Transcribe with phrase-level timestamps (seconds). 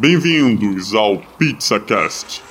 [0.00, 2.42] Bem-vindos ao PizzaCast.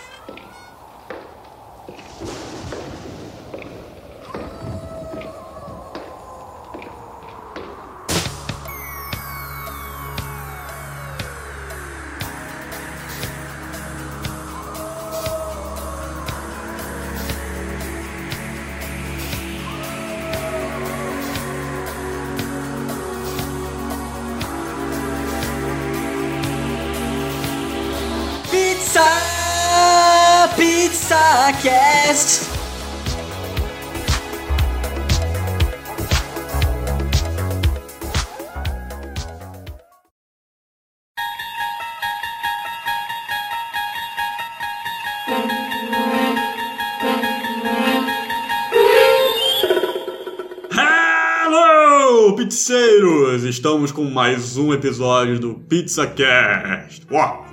[54.00, 57.06] Com mais um episódio do PizzaCast.
[57.12, 57.46] Uau!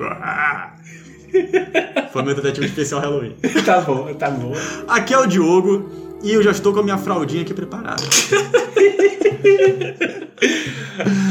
[2.13, 3.35] Foi meu tentativa especial Halloween.
[3.67, 4.53] Tá bom, tá bom.
[4.87, 5.91] Aqui é o Diogo
[6.23, 8.05] e eu já estou com a minha fraldinha aqui preparada.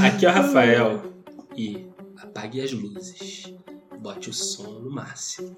[0.05, 1.01] Aqui é o Rafael.
[1.55, 1.87] E
[2.21, 3.53] apague as luzes.
[4.01, 5.55] Bote o som no máximo.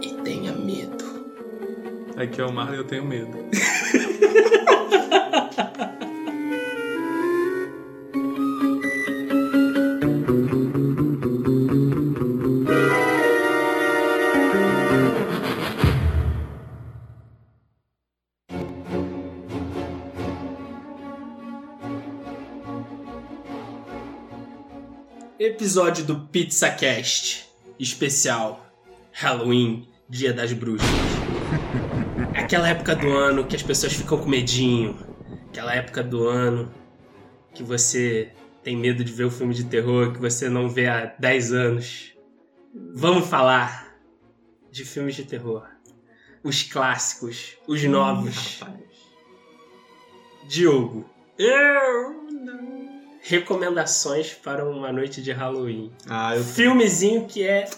[0.00, 1.04] E tenha medo.
[2.16, 3.36] Aqui é o Marlon e eu tenho medo.
[25.44, 28.64] Episódio do PizzaCast especial
[29.10, 30.88] Halloween, Dia das Bruxas.
[32.32, 34.96] Aquela época do ano que as pessoas ficam com medinho.
[35.48, 36.72] Aquela época do ano
[37.52, 38.30] que você
[38.62, 42.16] tem medo de ver o filme de terror que você não vê há 10 anos.
[42.94, 43.96] Vamos falar
[44.70, 45.66] de filmes de terror.
[46.44, 48.60] Os clássicos, os novos.
[50.46, 51.04] Diogo.
[51.36, 52.22] Eu
[53.24, 55.92] Recomendações para uma noite de Halloween.
[56.08, 56.42] Ah, eu.
[56.42, 57.68] Filmezinho que é,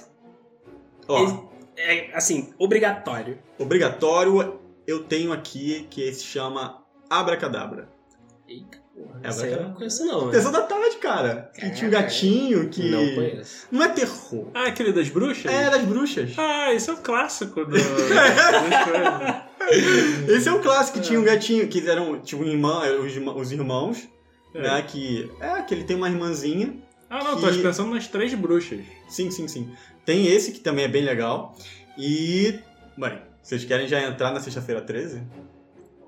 [1.06, 1.44] Ó,
[1.76, 3.38] é, assim, obrigatório.
[3.58, 7.88] obrigatório eu tenho aqui que se chama Abracadabra.
[8.48, 9.20] Eita, porra.
[9.22, 10.26] É Essa eu não conheço não.
[10.26, 10.32] né?
[10.32, 11.50] Sessão da tarde, cara.
[11.54, 12.90] Que tinha um gatinho que.
[12.90, 13.66] Não conheço.
[13.70, 14.48] Não é terror.
[14.54, 15.44] Ah, aquele das bruxas?
[15.52, 16.32] É das bruxas.
[16.38, 17.76] Ah, isso é o clássico do...
[20.28, 22.82] Esse é o clássico, que tinha um gatinho, que eram, tipo, um irmã-
[23.36, 24.06] os irmãos,
[24.54, 24.62] É.
[24.62, 25.30] né, que...
[25.40, 26.76] É, que ele tem uma irmãzinha.
[27.10, 28.80] Ah, não, tô Que- pensando nas três bruxas.
[29.08, 29.72] Sim, sim, sim.
[30.04, 31.56] Tem esse, que também é bem legal.
[31.98, 32.58] E,
[32.96, 35.22] bem, vocês querem já entrar na sexta-feira 13?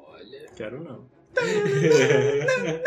[0.09, 0.47] Olha.
[0.57, 1.05] Quero não.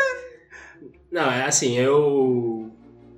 [1.10, 2.70] Não, é assim, eu.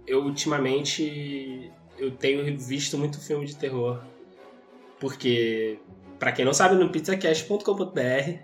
[0.06, 1.70] Eu ultimamente.
[1.98, 4.02] Eu tenho visto muito filme de terror.
[4.98, 5.78] Porque,
[6.19, 8.38] pra quem não sabe, no pizzacast.com.br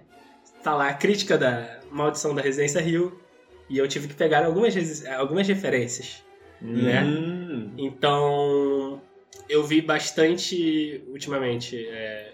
[0.63, 3.19] tá lá a crítica da Maldição da Residência Rio.
[3.69, 6.23] E eu tive que pegar algumas, algumas referências.
[6.61, 7.03] Né?
[7.05, 7.75] Hum.
[7.79, 9.01] Então,
[9.49, 12.33] eu vi bastante ultimamente é,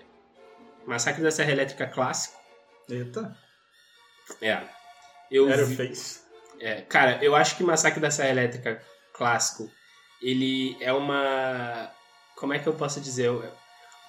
[0.87, 2.39] Massacre da Serra Elétrica clássico.
[2.89, 3.37] Eita.
[4.41, 4.63] É.
[5.31, 6.21] Eu Era o vi- Face.
[6.61, 8.81] é, cara, eu acho que Massacre da Serra Elétrica
[9.13, 9.71] clássico,
[10.23, 11.91] ele é uma.
[12.37, 13.31] Como é que eu posso dizer?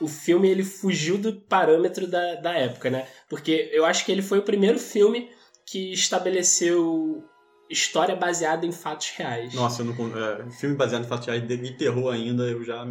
[0.01, 3.07] O filme ele fugiu do parâmetro da, da época, né?
[3.29, 5.29] Porque eu acho que ele foi o primeiro filme
[5.65, 7.23] que estabeleceu
[7.69, 9.53] história baseada em fatos reais.
[9.53, 10.17] Nossa, eu não...
[10.17, 12.85] É, filme baseado em fatos reais de de terror ainda, eu já...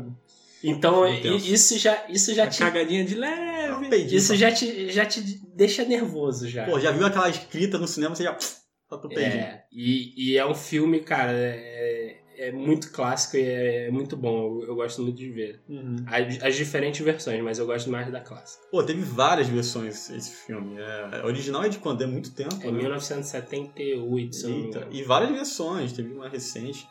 [0.63, 2.59] Então, isso já, isso já A te.
[2.59, 3.89] cagadinha de leve.
[3.89, 4.17] peidinho.
[4.17, 5.21] Isso já te, já te
[5.55, 6.65] deixa nervoso já.
[6.65, 8.37] Pô, já viu aquela escrita no cinema, você já...
[8.91, 9.43] O peidinho.
[9.43, 11.94] É, e, e é um filme, cara, é,
[12.37, 14.61] é muito clássico e é muito bom.
[14.63, 15.61] Eu, eu gosto muito de ver.
[15.69, 15.97] Uhum.
[16.07, 18.65] As, as diferentes versões, mas eu gosto mais da clássica.
[18.71, 20.77] Pô, teve várias versões esse filme.
[20.79, 22.03] É, a original é de quando?
[22.03, 22.79] É muito tempo, É né?
[22.79, 24.93] 1978, se eu não me Eita, engano.
[24.95, 26.87] e várias versões, teve uma recente.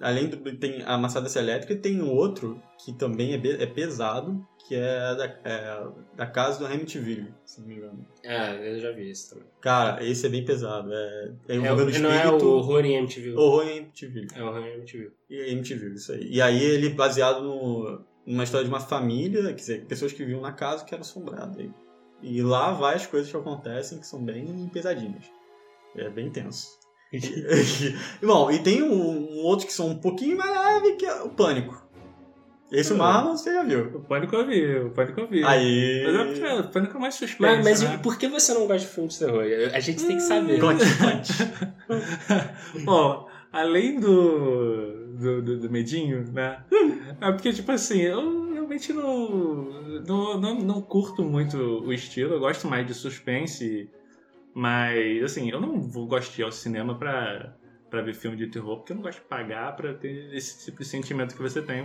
[0.00, 4.74] Além do tem a Massada Elétrica, tem um outro que também é, é pesado, que
[4.74, 8.06] é da, é da casa do Amityville, se não me engano.
[8.24, 9.46] Ah, eu já vi isso também.
[9.60, 10.90] Cara, esse é bem pesado.
[10.92, 13.34] É, é É, envolvendo o- não é o espírito, horror em MTV.
[13.36, 14.28] horror em Amityville.
[14.34, 15.12] É o horror em.
[15.28, 16.28] E Amityville, isso aí.
[16.32, 20.40] E aí ele baseado no, numa história de uma família, quer dizer, pessoas que viviam
[20.40, 21.58] na casa que eram assombradas.
[21.58, 21.70] E,
[22.22, 25.24] e lá várias coisas que acontecem que são bem pesadinhas.
[25.96, 26.79] É bem tenso.
[28.22, 31.30] Bom, e tem um, um outro que são um pouquinho mais leve, que é o
[31.30, 31.90] Pânico.
[32.70, 33.96] Esse o Marlon você já viu.
[33.96, 35.44] O Pânico eu vi, o Pânico eu vi.
[35.44, 36.04] Aí.
[36.06, 37.98] Mas é porque o Pânico é mais suspense, Mas, mas né?
[38.00, 39.42] por que você não gosta de filme de terror?
[39.74, 40.60] A gente tem que saber.
[40.60, 42.84] Conte, conte.
[42.84, 46.62] Bom, além do, do, do, do medinho, né?
[47.20, 49.64] É porque, tipo assim, eu realmente não,
[50.06, 52.34] não, não, não curto muito o estilo.
[52.34, 53.90] Eu gosto mais de suspense.
[54.54, 57.56] Mas, assim, eu não vou gosto de ir ao cinema pra,
[57.88, 60.78] pra ver filme de terror, porque eu não gosto de pagar pra ter esse tipo
[60.78, 61.84] de sentimento que você tem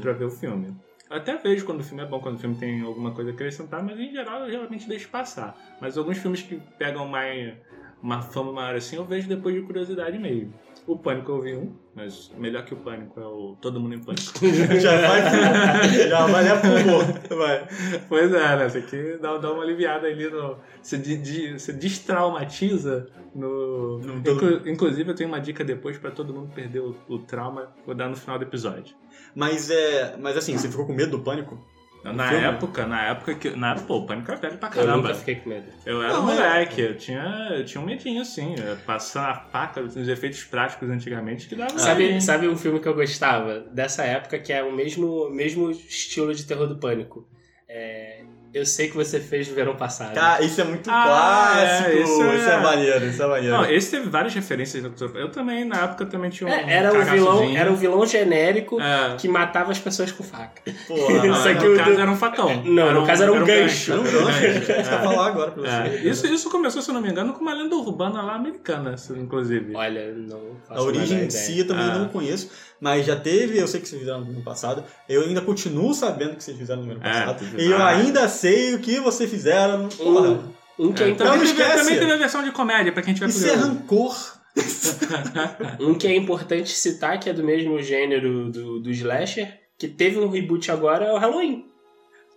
[0.00, 0.76] pra ver o filme.
[1.10, 3.34] Eu até vejo quando o filme é bom, quando o filme tem alguma coisa a
[3.34, 5.58] acrescentar, mas em geral eu realmente deixo passar.
[5.80, 7.54] Mas alguns filmes que pegam mais
[8.00, 10.54] uma fama maior assim, eu vejo depois de curiosidade mesmo.
[10.92, 14.00] O Pânico eu vi um, mas melhor que o Pânico é o Todo Mundo em
[14.00, 14.32] Pânico.
[14.80, 17.36] já vai, já vai levar pro.
[17.36, 17.68] Vai.
[18.08, 18.66] Pois é, né?
[18.66, 20.56] Isso aqui dá, dá uma aliviada ali no.
[20.82, 23.98] Você, de, de- você destraumatiza no.
[23.98, 27.18] No todo- Inclu- inclusive, eu tenho uma dica depois pra todo mundo perder o, o
[27.18, 27.68] trauma.
[27.86, 28.94] Vou dar no final do episódio.
[29.34, 30.16] Mas é.
[30.18, 31.58] Mas assim, você ficou com medo do pânico?
[32.02, 32.44] Na filme?
[32.44, 33.50] época, na época que.
[33.50, 34.96] Na época, pô, o pânico era velho pra Eu caramba.
[35.08, 35.66] nunca fiquei com medo.
[35.84, 39.82] Eu era Não, moleque, eu tinha, eu tinha um medinho assim, eu passando a faca
[39.82, 41.78] nos efeitos práticos antigamente que dava.
[41.78, 46.34] Sabe, sabe um filme que eu gostava dessa época que é o mesmo, mesmo estilo
[46.34, 47.28] de terror do pânico?
[47.68, 50.12] É, eu sei que você fez no verão passado.
[50.14, 51.90] Cara, isso é muito Ah, clássico.
[51.90, 52.54] é, isso, isso é...
[52.54, 53.56] é- maneiro, isso é maneiro.
[53.56, 54.82] Não, esse teve várias referências.
[54.82, 56.52] no- Eu também, na época, também tinha um.
[56.52, 59.16] É, era, o vilão, era o vilão genérico É.
[59.16, 60.62] que matava as pessoas com faca.
[60.88, 62.62] Porra, Isso Não, aqui no o caso do- era um facão.
[62.64, 63.94] Não, no caso era um gancho.
[63.96, 64.70] Não, não, gente.
[64.70, 66.08] Eu vou falar agora pra É, você.
[66.08, 69.12] isso, isso começou, se eu não me engano, com uma lenda urbana lá americana, se-
[69.12, 69.74] inclusive.
[69.74, 72.50] Olha, não faço A origem em si eu também não conheço,
[72.80, 76.36] mas já teve, eu sei que vocês fizeram no ano passado, eu ainda continuo sabendo
[76.36, 79.28] que vocês fizeram no ano É, passado, teve e eu ainda sei o que vocês
[79.30, 79.88] fizeram.
[79.88, 80.30] Porra,
[80.78, 81.78] Um, um que é, É, Não também, teve, esquece.
[81.84, 84.16] também teve a versão de comédia, pra quem tiver isso é rancor.
[85.80, 90.18] um que é importante citar, que é do mesmo gênero do, do slasher, que teve
[90.18, 91.64] um reboot agora, é o Halloween.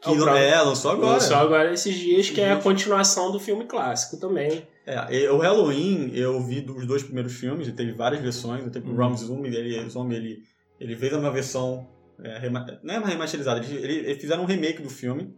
[0.02, 0.36] Que próprio.
[0.38, 1.20] é, lançou agora.
[1.22, 4.68] Só agora esses dias, que é a continuação do filme clássico também.
[4.86, 8.94] É, o Halloween, eu vi dos dois primeiros filmes, ele teve várias versões, teve Uhum.
[8.96, 9.76] o Rob Zombie, ele,
[10.16, 10.44] ele,
[10.80, 11.88] ele fez uma versão,
[12.22, 15.34] é, rema- não é uma remasterizada, eles, ele- eles fizeram um remake do filme,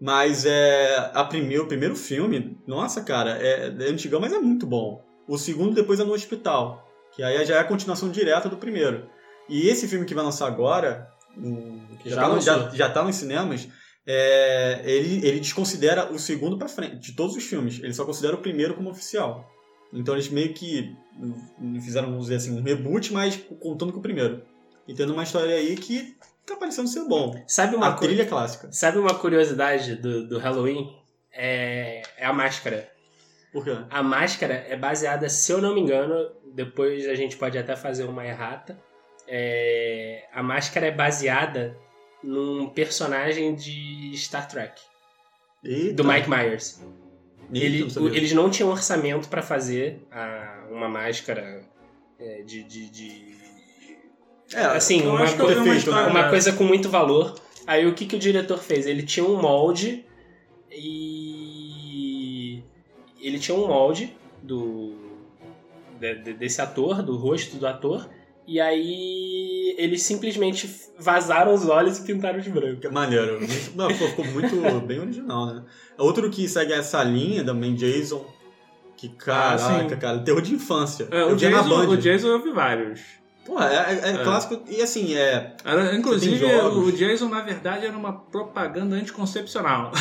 [0.00, 4.66] mas é, a primeiro, o primeiro filme, nossa cara, é, é antigão, mas é muito
[4.66, 5.02] bom.
[5.26, 9.08] O segundo depois é no hospital, que aí já é a continuação direta do primeiro.
[9.48, 11.08] E esse filme que vai lançar agora,
[11.38, 13.68] o- que já, Já tá, já, já tá nos cinemas,
[14.06, 17.78] é, ele, ele desconsidera o segundo pra frente, de todos os filmes.
[17.82, 19.48] Ele só considera o primeiro como oficial.
[19.92, 20.94] Então eles meio que
[21.84, 24.42] fizeram, vamos dizer assim, um reboot, mas contando com o primeiro.
[24.88, 26.16] E tendo uma história aí que
[26.46, 27.34] tá parecendo ser bom.
[27.46, 28.68] Sabe uma, A co- trilha é clássica.
[28.72, 30.96] sabe uma curiosidade do, do Halloween?
[31.32, 32.90] É, é a máscara.
[33.52, 33.76] Por quê?
[33.90, 36.14] A máscara é baseada, se eu não me engano,
[36.54, 38.78] depois a gente pode até fazer uma errata.
[39.28, 41.76] é, a máscara é baseada
[42.22, 44.80] num personagem de Star Trek,
[45.64, 45.94] Eita.
[45.94, 46.80] do Mike Myers.
[47.52, 51.62] Eita, Ele- não eles não tinham orçamento pra fazer a- uma máscara
[52.18, 53.32] é, de, de- de-
[54.54, 57.34] É, assim, uma, eu co- uma história uma coisa com muito valor.
[57.66, 58.86] Aí o que, que o diretor fez?
[58.86, 60.04] Ele tinha um molde
[60.70, 62.62] e
[63.20, 64.96] ele tinha um molde do
[65.98, 68.08] de- de- desse ator, do rosto do ator,
[68.46, 70.68] e aí eles simplesmente
[70.98, 72.92] vazaram os olhos e pintaram de branco.
[72.92, 73.40] Maneiro.
[73.74, 74.56] Não, ficou muito
[74.86, 75.64] bem original, né?
[75.98, 78.26] Outro que segue essa linha também, Jason.
[78.96, 79.96] Que caraca, sim.
[79.96, 81.08] cara, terror de infância.
[81.10, 81.88] É, o, na Jason, Band.
[81.88, 83.00] o Jason eu vi vários.
[83.44, 84.22] Pô, é, é- é É.
[84.22, 84.62] clássico.
[84.68, 85.54] E assim, é.
[85.64, 89.90] Era, inclusive, o Jason, na verdade, era uma propaganda anticoncepcional.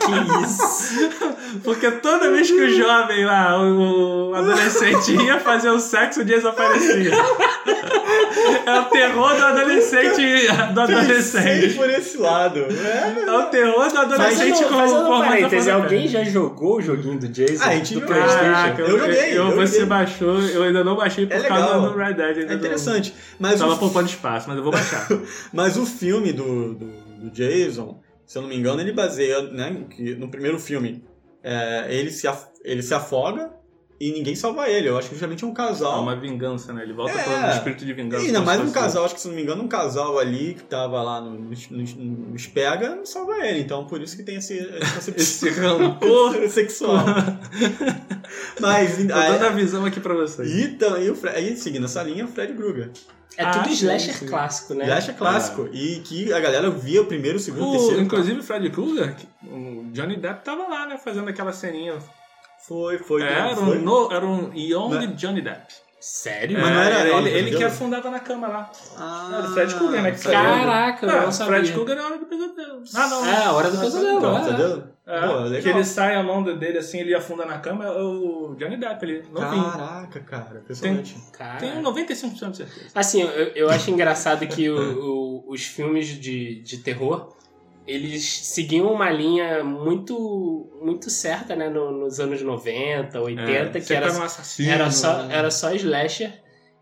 [0.00, 1.10] Que isso?
[1.64, 6.24] Porque toda vez que o jovem lá, o, o adolescente ia fazer o sexo, o
[6.24, 7.10] Jason aparecia.
[8.66, 10.46] É o terror do adolescente.
[10.74, 11.74] Do Pensei adolescente.
[11.74, 12.58] por esse lado.
[12.60, 13.22] É.
[13.26, 17.18] É o terror do adolescente com fazendo com parêntese, hormônio alguém já jogou o joguinho
[17.18, 17.64] do Jason?
[17.64, 18.14] Ah, a gente do jogou.
[18.14, 18.52] Playstation?
[18.52, 19.86] Caraca, eu, Eu joguei, eu- eu você joguei.
[19.86, 21.80] baixou, eu ainda não baixei por É causa legal.
[21.92, 22.38] do Red Dead.
[22.38, 23.14] Ainda É interessante.
[23.38, 25.06] Mas Tava o, poupando espaço, mas eu vou baixar.
[25.52, 29.84] mas o filme do, do, do Jason, se eu não me engano, ele baseia, né?
[29.90, 31.04] Que no primeiro filme,
[31.42, 33.50] é, ele, se, af- ele se afoga
[34.00, 34.88] e ninguém salva ele.
[34.88, 36.00] Eu acho que justamente é um É casal.
[36.02, 36.82] uma vingança, né?
[36.82, 37.22] Ele volta É.
[37.22, 38.22] pro espírito de vingança.
[38.24, 40.62] E ainda mais um casal, acho que se não me engano, um casal ali que
[40.64, 43.60] tava lá no, no, no, nos pega não salva ele.
[43.60, 44.58] Então por isso que tem esse,
[44.96, 46.34] essa Esse rancor.
[46.48, 47.04] sexual.
[48.60, 50.50] Mas Tô dando a visão aqui pra vocês.
[50.50, 52.90] e, também o Fred, aí, seguindo essa linha, o Fred Krueger.
[53.36, 54.26] É Ah, tudo sim, slasher sim.
[54.26, 54.90] clássico, né?
[54.92, 55.68] Acha clássico.
[55.72, 58.00] E que a galera via o primeiro, o segundo, o O, terceiro.
[58.02, 59.14] inclusive o Fred Krueger,
[59.44, 60.98] o Johnny Depp tava lá, né?
[60.98, 61.94] Fazendo aquela ceninha.
[62.70, 63.22] Foi, foi.
[63.22, 63.78] era, foi.
[63.78, 65.66] Um no, era um Young Mas- Johnny Depp.
[66.00, 66.58] Sério?
[66.58, 68.70] Mas não era ele, ele que afundava na cama lá.
[68.96, 70.12] Ah, Era o Fred Krueger, né.
[70.12, 71.52] Caraca, eu não sabia.
[71.56, 72.82] Fred Krueger é a hora do pesadelo.
[72.94, 73.22] Ah, não.
[73.24, 74.20] Ah, a hora do Ah, pesadelo.
[74.20, 74.40] Não, é.
[74.40, 74.82] entendeu?
[75.06, 75.62] É, Pô, legal.
[75.62, 79.04] que ele sai a mão dele assim, ele afunda na cama, é o Johnny Depp
[79.04, 79.70] ali, novinho.
[79.72, 81.16] Caraca, cara, impressionante.
[81.36, 81.58] Cara.
[81.58, 82.86] Tenho 95% de certeza.
[82.94, 87.36] Assim, eu, eu acho engraçado que o- o- os filmes de, de terror,
[87.86, 91.68] eles seguiam uma linha muito muito certa, né?
[91.68, 94.70] no- nos anos 90, 80, É, que era, um assassino.
[94.70, 96.32] era, só, era só slasher.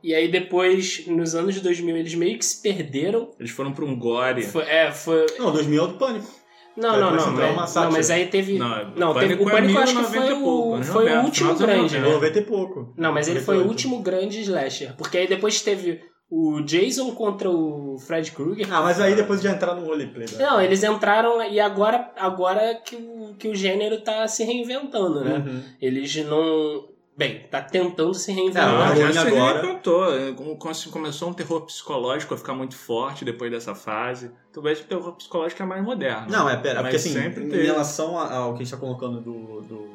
[0.02, 3.30] E aí depois, nos anos 2000, eles meio que se perderam.
[3.38, 4.42] Eles foram pra um gore.
[4.44, 5.26] Foi, é, foi...
[5.38, 6.30] Não, 2000 é o do Pânico.
[6.76, 7.34] Não, É, não, não.
[7.34, 8.56] uma Mas, não, mas aí teve...
[8.56, 11.02] Não, Não, teve, o é Pânico eu acho que 1090 foi pouco, o, anos foi
[11.04, 12.08] o 90, último grande, né?
[12.08, 12.94] 90 e pouco.
[12.96, 13.68] Não, mas ele foi o 98.
[13.68, 14.94] último grande slasher.
[14.96, 18.66] Porque aí depois teve o Jason contra o Fred Krueger.
[18.70, 20.26] Ah, mas aí depois de entrar no roleplay.
[20.32, 20.38] né?
[20.44, 25.36] Não, eles entraram e agora, agora que, o, que o gênero tá se reinventando, né?
[25.38, 25.62] Uhum.
[25.80, 26.88] Eles não.
[27.16, 28.72] Bem, tá tentando se É, reinventar.
[28.74, 30.04] o Halloween já se agora- reinventou.
[30.36, 34.30] Como- como se Começou um terror psicológico a ficar muito forte depois dessa fase.
[34.52, 36.28] Talvez o terror psicológico é mais moderno.
[36.30, 37.64] Não, é, pera, Mas porque assim, sempre em teve.
[37.66, 39.88] relação ao que a gente tá colocando do, do,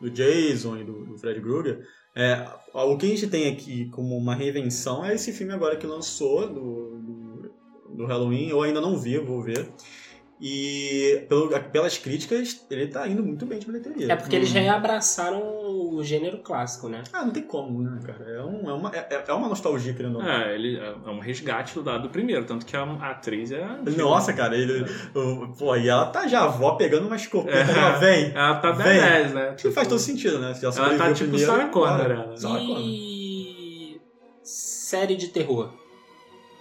[0.00, 1.80] do Jason e do, do Fred Krueger,
[2.14, 5.86] é, o que a gente tem aqui como uma reinvenção é esse filme agora que
[5.86, 7.54] lançou do, do,
[7.96, 8.48] do Halloween.
[8.48, 9.68] Eu ainda não vi, vou ver.
[10.40, 14.12] E pelo- pelas críticas, ele tá indo muito bem de bilheteria.
[14.12, 14.60] É porque eles Uhum.
[14.60, 15.40] reabraçaram
[15.94, 17.04] o gênero clássico, né?
[17.12, 18.24] Ah, não tem como, né, cara?
[18.28, 20.28] É, um- é uma, é, é uma nostalgia, querendo ou não.
[20.28, 23.64] É, ele é um resgate do lado do primeiro, tanto que a atriz é.
[23.96, 24.84] Nossa, cara, ele.
[25.14, 27.56] o- Pô, e ela tá já a avó pegando uma escopeta.
[27.70, 27.78] É.
[27.78, 28.32] Ela vem.
[28.34, 29.00] Ela tá Vem.
[29.00, 29.54] 10, né?
[29.56, 30.52] Que faz todo sentido, né?
[30.52, 32.34] Se ela Ela tá tipo primeiro, Sarah Connor, ela.
[32.60, 34.00] E.
[34.42, 35.72] Série de terror.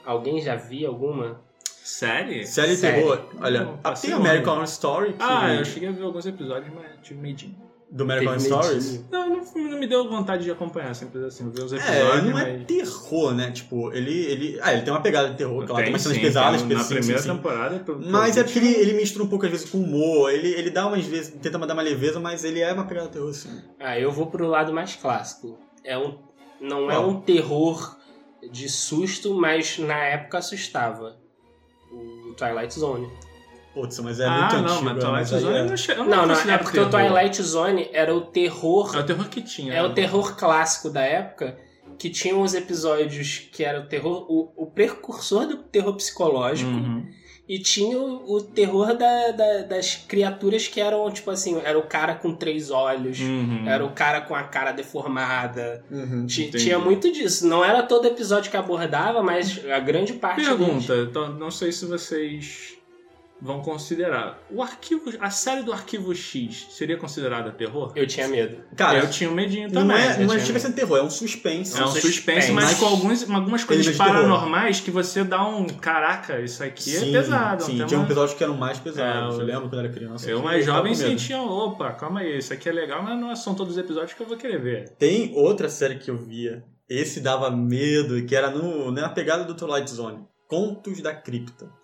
[0.05, 1.41] Alguém já viu alguma?
[1.83, 2.45] Série?
[2.47, 3.01] Série de Série.
[3.01, 4.13] terror, olha, Não, tem longe.
[4.13, 7.55] American Horror Story, que, Ah, eu cheguei a ver alguns episódios, mas tive medinho.
[7.91, 9.05] do American Horror Stories.
[9.11, 12.39] Não, não, não me deu vontade de acompanhar, sempre assim, ver os É, episódios, não
[12.39, 12.65] é mas...
[12.67, 13.51] terror, né?
[13.51, 14.59] Tipo, ele, ele.
[14.61, 16.83] Ah, ele tem uma pegada de terror, claro, tem Tem, umas cenas pesadas, tem, na
[16.83, 17.29] sim, primeira sim.
[17.35, 17.79] temporada.
[17.79, 20.69] que Mas é porque ele, ele mistura um pouco às vezes com humor, ele, ele
[20.71, 23.61] dá umas vezes, tenta dar uma leveza, mas ele é uma pegada de terror, sim.
[23.79, 25.59] Ah, eu vou pro lado mais clássico.
[25.83, 26.17] É um,
[26.61, 27.97] não é um terror
[28.51, 31.21] de susto, mas na época assustava.
[32.33, 33.09] O Twilight Zone.
[33.73, 34.85] Putz, mas é ah, muito não, antigo.
[35.11, 37.11] mas Twilight aí Zone é- eu não, eu Não, não, é porque o terror.
[37.11, 38.95] Twilight Zone era o terror.
[38.95, 39.73] É o terror que tinha.
[39.73, 39.93] É o né?
[39.93, 41.57] terror clássico da época,
[41.97, 44.25] que tinha os episódios que era o terror.
[44.29, 46.69] O, o precursor do terror psicológico.
[46.69, 47.05] Uhum.
[47.47, 51.83] E tinha o, o terror da- da- das criaturas que eram, tipo assim, era o
[51.83, 53.19] cara com três olhos.
[53.19, 53.67] Uhum.
[53.67, 55.83] Era o cara com a cara deformada.
[55.91, 56.25] Uhum.
[56.25, 57.45] Tinha muito disso.
[57.45, 60.57] Não era todo episódio que abordava, mas a grande parte deles.
[60.57, 62.77] Pergunta, então, não sei se vocês
[63.43, 64.39] vão considerar.
[64.49, 67.91] O arquivo, a série do Arquivo X seria considerada terror?
[67.93, 68.63] Eu tinha medo.
[68.73, 69.97] Cara, eu tinha um medinho não também.
[69.97, 71.77] é, eu não é chega a ser terror, é um suspense.
[71.77, 75.67] É um suspense, suspense, mas mas- com alguns, algumas coisas paranormais que você dá um.
[75.67, 77.63] Caraca, isso aqui Sim, é pesado.
[77.63, 79.37] Sim, tinha um episódio que eram mais pesados.
[79.37, 80.29] É, eu lembro quando era criança.
[80.29, 83.53] Eu, que mais jovem, sentia, opa, calma aí, isso aqui é legal, mas não são
[83.53, 84.89] todos os episódios que eu vou querer ver.
[84.97, 86.63] Tem outra série que eu via.
[86.89, 90.23] Esse dava medo, que era no, na pegada do Twilight Zone.
[90.47, 91.82] Contos da Cripta.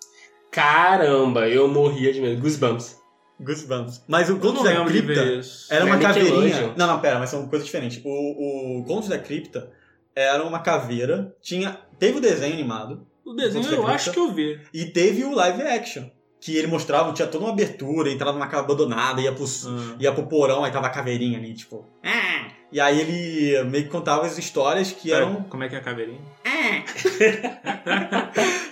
[0.51, 2.41] Caramba, eu morria de medo.
[2.41, 3.00] Goosebumps.
[3.39, 4.03] Goosebumps.
[4.08, 6.74] Mas o Contos não da Cripta era uma é caveirinha.
[6.75, 8.01] Não, não, pera, mas são coisas diferentes.
[8.03, 9.72] O, o Contos da Cripta
[10.15, 11.34] era uma caveira.
[11.41, 13.91] Tinha, teve o desenho animado O desenho eu acredita?
[13.94, 14.60] acho que eu vi.
[14.74, 16.03] e teve o live action.
[16.41, 19.96] Que ele mostrava, tinha toda uma abertura, entrava numa casa abandonada, ia pro, Ah.
[20.00, 21.86] ia pro porão, aí tava a caveirinha ali, tipo.
[22.03, 22.48] "Ah".
[22.72, 25.82] E aí ele meio que contava as histórias que eram Como é que é a
[25.82, 26.22] caveirinha?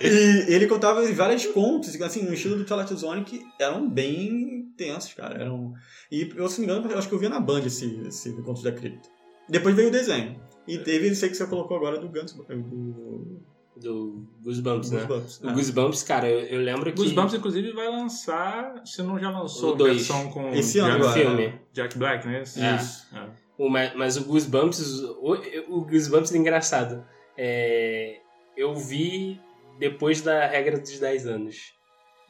[0.00, 5.12] E ele contava vários contos, assim, no estilo do Twilight Zone, que eram bem tensos,
[5.12, 5.40] cara.
[5.40, 5.74] Eram...
[6.10, 8.32] E eu, se não me engano, eu acho que eu via na Band esse, esse
[8.42, 9.08] Contos da Cripta.
[9.48, 10.40] Depois veio o desenho.
[10.66, 12.32] E teve esse aí que você colocou agora do Guns...
[12.32, 13.40] Do...
[13.76, 15.04] Do Goosebumps, né?
[15.04, 15.40] Goosebumps.
[15.40, 15.52] O É.
[15.52, 16.96] Goosebumps, cara, eu, eu lembro que.
[16.96, 19.98] Goosebumps, inclusive, vai lançar, se não já lançou, O dois.
[19.98, 21.20] versão com Esse ano Jack, agora.
[21.20, 21.60] filme.
[21.72, 22.38] Jack Black, né?
[22.38, 22.42] É.
[22.76, 23.06] Isso.
[23.14, 23.28] É.
[23.58, 25.32] O, mas, o Goosebumps, o,
[25.68, 27.04] o Goosebumps é engraçado.
[27.36, 28.18] É,
[28.56, 29.40] eu vi
[29.78, 31.56] depois da regra dos 10 anos.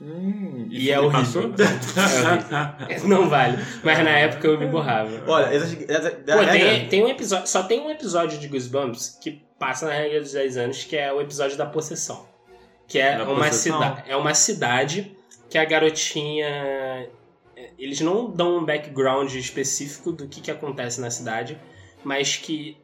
[0.01, 1.53] Hum, E é horrível.
[1.53, 3.09] passou?
[3.09, 3.59] Não vale.
[3.83, 5.11] Mas na época eu me borrava.
[5.27, 9.19] Olha, essa, da Pô, regra- tem, tem um episódio, só tem um episódio de Goosebumps
[9.21, 12.27] que passa na regra dos 10 anos, que é o episódio da possessão.
[12.87, 13.79] Que é Da uma, possessão?
[13.83, 15.17] cida é uma cidade
[15.51, 17.09] que a garotinha.
[17.79, 21.59] Eles não dão um background específico do que, que acontece na cidade,
[22.05, 22.77] mas que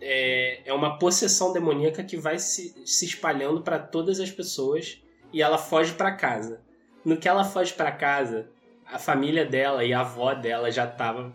[0.00, 5.00] é, é uma possessão demoníaca que vai se, se espalhando para todas as pessoas
[5.32, 6.60] e ela foge para casa.
[7.04, 8.46] No que ela foge para casa,
[8.90, 11.32] a família dela e a avó dela já tava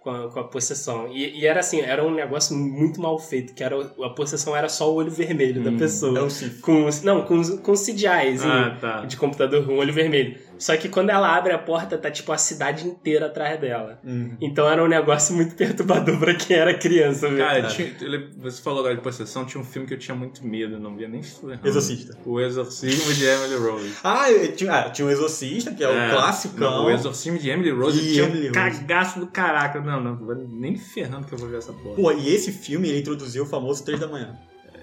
[0.00, 1.08] com a, com a possessão.
[1.08, 4.68] E, e era assim, era um negócio muito mal feito, que era a possessão era
[4.68, 6.22] só o olho vermelho da Hum, É pessoa.
[6.24, 6.60] o Sif.
[6.60, 9.04] Com, não, com, os- com CGIzinho Ah, tá.
[9.06, 10.38] de computador com olho vermelho.
[10.58, 13.98] Só que quando ela abre a porta, tá tipo a cidade inteira atrás dela.
[14.04, 14.36] Hum.
[14.40, 17.38] Então era um negócio muito perturbador pra quem era criança, viu?
[17.38, 17.62] Cara, É.
[17.68, 20.78] tinha- ele- você falou agora de possessão, tinha um filme que eu tinha muito medo,
[20.78, 21.60] não via nem ferrando.
[21.66, 22.16] Exorcista.
[22.24, 23.94] O Exorcismo de Emily Rose.
[24.04, 26.58] Ah, eu- tinha, ah, tinha o Exorcista, que é, o clássico.
[26.60, 28.80] Não, o Exorcismo de Emily Rose E tinha Emily um Rose.
[28.80, 29.80] cagaço do caraca.
[29.80, 30.16] Não, não,
[30.48, 31.96] nem ferrando que eu vou ver essa porra.
[31.96, 34.34] Pô, e esse filme ele introduziu o famoso 3 da manhã.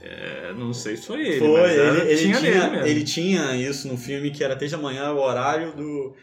[0.04, 3.56] É, não sei se foi ele, Foi, mas ele, era- ele tinha, tinha, ele tinha
[3.56, 6.16] isso no filme que era 3 da manhã, o horário do.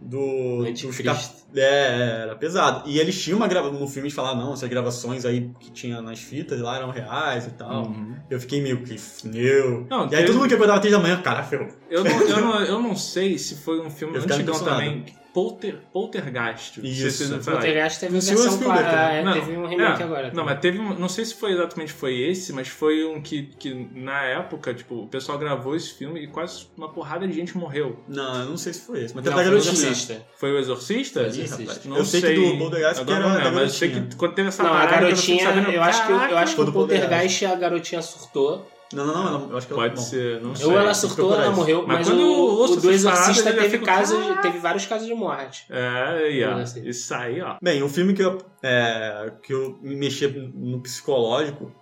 [0.00, 0.64] Do.
[0.64, 1.18] do ficar-
[1.56, 2.88] é, era pesado.
[2.88, 3.80] E eles tinham uma gravação.
[3.80, 7.46] No filme de falar, não, essas gravações aí que tinha nas fitas lá eram reais
[7.46, 7.86] e tal.
[7.86, 8.14] Uhum.
[8.30, 8.94] Eu fiquei meio que.
[9.24, 9.86] Meu.
[9.88, 11.68] Não, e aí teve- todo mundo que acordava 3 da manhã, cara, ferrou.
[11.90, 15.04] Eu não, eu, não, eu não sei se foi um filme Eu antigão também.
[15.36, 16.78] Polter, Poltergeist.
[16.80, 17.02] Não Isso.
[17.10, 17.56] vocês O ouviram falar.
[17.58, 18.78] Poltergeist teve versão também.
[18.78, 20.30] é, Não, teve um remake é, agora.
[20.32, 20.98] Não, mas teve um.
[20.98, 25.02] Não sei se foi exatamente foi esse, mas foi um que, que na época, tipo,
[25.02, 28.02] o pessoal gravou esse filme e quase uma porrada de gente morreu.
[28.08, 29.14] Não, eu não sei se foi esse.
[29.14, 29.72] Mas Não, da foi o garotinha.
[29.74, 30.26] Exorcista.
[30.38, 31.20] Foi o Exorcista?
[31.20, 31.88] Foi o Ih, Exorcista.
[31.90, 34.32] Não eu sei, que do Poltergeist que era não lembro, mas eu sei que quando
[34.34, 36.72] teve essa Não, a eu garotinha, sabendo, eu acho que, eu "Caraca, acho que o.
[36.72, 38.66] Poltergeist a garotinha surtou.
[38.92, 40.00] Não, não, não, não, eu acho que ela Pode bom.
[40.00, 40.66] ser, não sei.
[40.66, 42.90] Ou ela tem surtou ou ela morreu, Mas mas, quando o, eu ouço o do
[42.92, 45.66] Exorcista teve, fico, casos, teve vários casos de morte.
[45.70, 46.86] É, e ó, Assim.
[46.86, 47.56] isso aí, ó.
[47.60, 51.72] Bem, o filme que eu, é, que eu me mexia no psicológico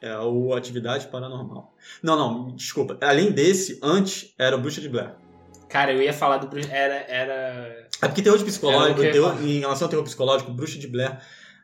[0.00, 1.74] é o Atividade Paranormal.
[2.02, 2.96] Não, não, desculpa.
[3.02, 5.14] Além desse, antes era o Bruxa de Blair.
[5.68, 6.46] Cara, eu ia falar do.
[6.46, 6.94] Bru- Era.
[7.08, 7.88] era...
[8.02, 10.50] É porque terror psicológico, Era o que eu ia terror- em relação ao terror psicológico,
[10.52, 11.18] Bruxa de Blair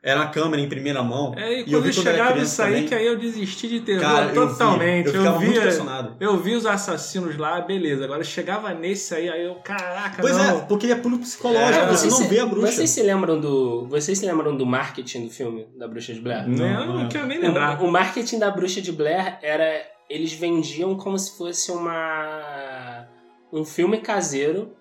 [0.06, 1.34] era a câmera em primeira mão.
[1.36, 2.86] É, e E eu quando vi quando chegava isso aí, também.
[2.88, 5.06] que aí eu desisti de terror Cara, eu vi, totalmente.
[5.08, 6.16] eu ficava muito via, impressionado.
[6.20, 8.04] eu vi os assassinos lá, beleza.
[8.04, 10.58] Agora chegava nesse aí, aí eu, caraca, Pois não.
[10.58, 12.72] é, porque ele é puro psicológico, É, você Vocês não se- vê a bruxa.
[12.72, 13.86] Vocês se lembram do.
[13.88, 16.46] Vocês se lembram do marketing do filme da Bruxa de Blair?
[16.48, 17.08] Não, Não, eu não não.
[17.08, 17.82] quero nem lembrar.
[17.82, 19.82] O, o marketing da Bruxa de Blair era.
[20.08, 23.06] Eles vendiam como se fosse uma.
[23.52, 24.72] um filme caseiro.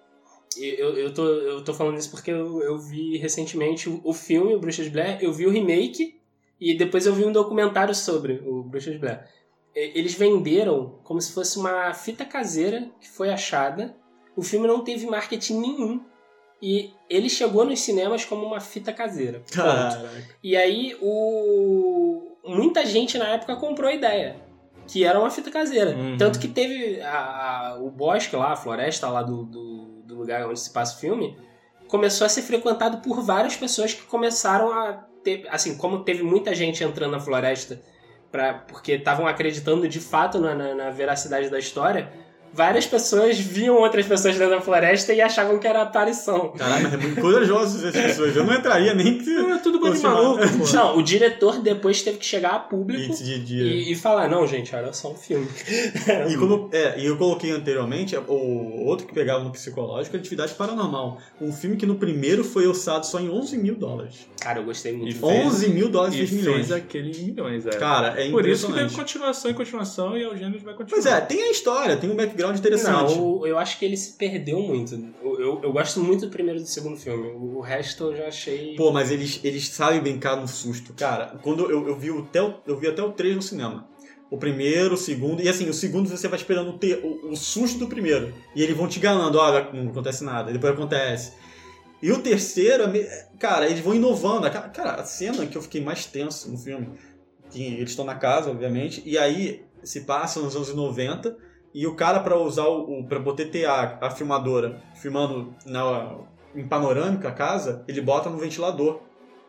[0.58, 4.54] Eu, eu, tô, eu tô falando isso porque eu, eu vi recentemente o, o filme,
[4.56, 6.20] o Bruxa de Blair, eu vi o remake
[6.60, 9.28] e depois eu vi um documentário sobre o Bruxa de Blair.
[9.76, 13.94] Eles venderam como se fosse uma fita caseira que foi achada.
[14.36, 16.02] O filme não teve marketing nenhum.
[16.62, 19.44] E ele chegou nos cinemas como uma fita caseira.
[20.42, 24.38] E aí o muita gente na época comprou a ideia,
[24.88, 25.92] que era uma fita caseira.
[25.96, 26.16] Uhum.
[26.18, 29.75] Tanto que teve a- a- o bosque lá, a floresta lá do, do,
[30.06, 31.38] do lugar onde se passa o filme,
[31.88, 36.54] começou a ser frequentado por várias pessoas que começaram a ter, assim, como teve muita
[36.54, 37.82] gente entrando na floresta
[38.32, 42.12] pra, porque estavam acreditando de fato na, na- na veracidade da história,
[42.56, 46.50] várias pessoas viam outras pessoas dentro da floresta e achavam que era aparição.
[46.58, 48.36] Caralho, mas é muito corajoso essas pessoas.
[48.36, 49.30] Eu não entraria nem que.
[49.30, 50.74] Não, é tudo coisa de maluco, pô.
[50.76, 54.30] Não, o diretor depois teve que chegar a público E, de, de- e, e falar,
[54.30, 55.48] não, gente, era só um filme.
[56.30, 60.54] E como é, e eu coloquei anteriormente, o outro que pegava no psicológico é Atividade
[60.54, 61.18] Paranormal.
[61.42, 64.28] Um filme que no primeiro foi orçado só em 11 mil dólares.
[64.40, 65.12] Cara, eu gostei muito.
[65.12, 66.72] E do fez- 11 mil dólares E fez milhões.
[66.72, 67.72] aqueles milhões, é.
[67.72, 68.96] Cara, é Por isso que teve impressionante.
[68.96, 71.02] continuação e continuação e o Gênesis vai continuar.
[71.02, 73.16] Pois é, tem a história, tem um background interessante.
[73.16, 74.94] Não, eu, acho que ele se perdeu muito.
[75.24, 77.28] Eu, eu, eu gosto muito do primeiro e do segundo filme.
[77.30, 78.76] O, o resto eu já achei.
[78.76, 80.94] Pô, mas eles, eles sabem brincar no susto.
[80.94, 83.88] Cara, quando eu, eu vi até o, eu vi até o 3 no cinema.
[84.30, 87.36] O primeiro, o segundo, e assim, o segundo você vai esperando o, te- o, o
[87.36, 88.34] susto do primeiro.
[88.56, 91.34] E eles vão te enganando, olha, não acontece nada, e depois acontece.
[92.02, 92.84] E o terceiro,
[93.40, 94.50] cara, eles vão inovando.
[94.52, 96.90] Cara, cara, a cena que eu fiquei mais tenso no filme,
[97.52, 101.38] que eles estão na casa, obviamente, e aí se passa nos anos 90,
[101.76, 103.00] e o cara, pra usar o.
[103.02, 106.16] o pra poder ter a, a filmadora filmando na,
[106.56, 109.02] em panorâmica a casa, ele bota no ventilador.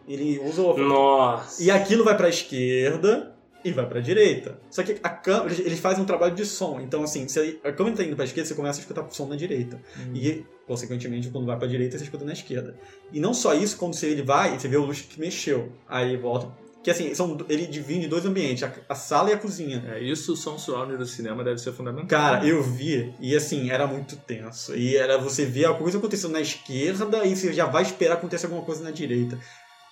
[0.09, 0.77] Ele usa o.
[0.77, 1.63] Nossa.
[1.63, 3.35] E aquilo vai pra esquerda
[3.65, 4.61] e vai pra direita.
[4.71, 6.79] Só que a câmera, eles- eles fazem um trabalho de som.
[6.81, 9.27] Então, assim, se a câmera tá indo pra esquerda, você começa a escutar o som
[9.27, 9.81] na direita.
[9.99, 10.13] Hum.
[10.15, 12.77] E, consequentemente, quando vai pra direita, você escuta na esquerda.
[13.13, 15.73] E não só isso, quando você- ele vai, você vê o luxo que mexeu.
[15.89, 16.49] Aí volta.
[16.87, 19.83] Que assim, são, ele divide em dois ambientes, a, a sala e a cozinha.
[19.89, 22.07] É, isso, o som surround do cinema deve ser fundamental.
[22.07, 24.73] Cara, eu vi e assim, era muito tenso.
[24.77, 28.47] E era você ver a coisa acontecendo na esquerda e você já vai esperar acontecer
[28.47, 29.37] alguma coisa na direita.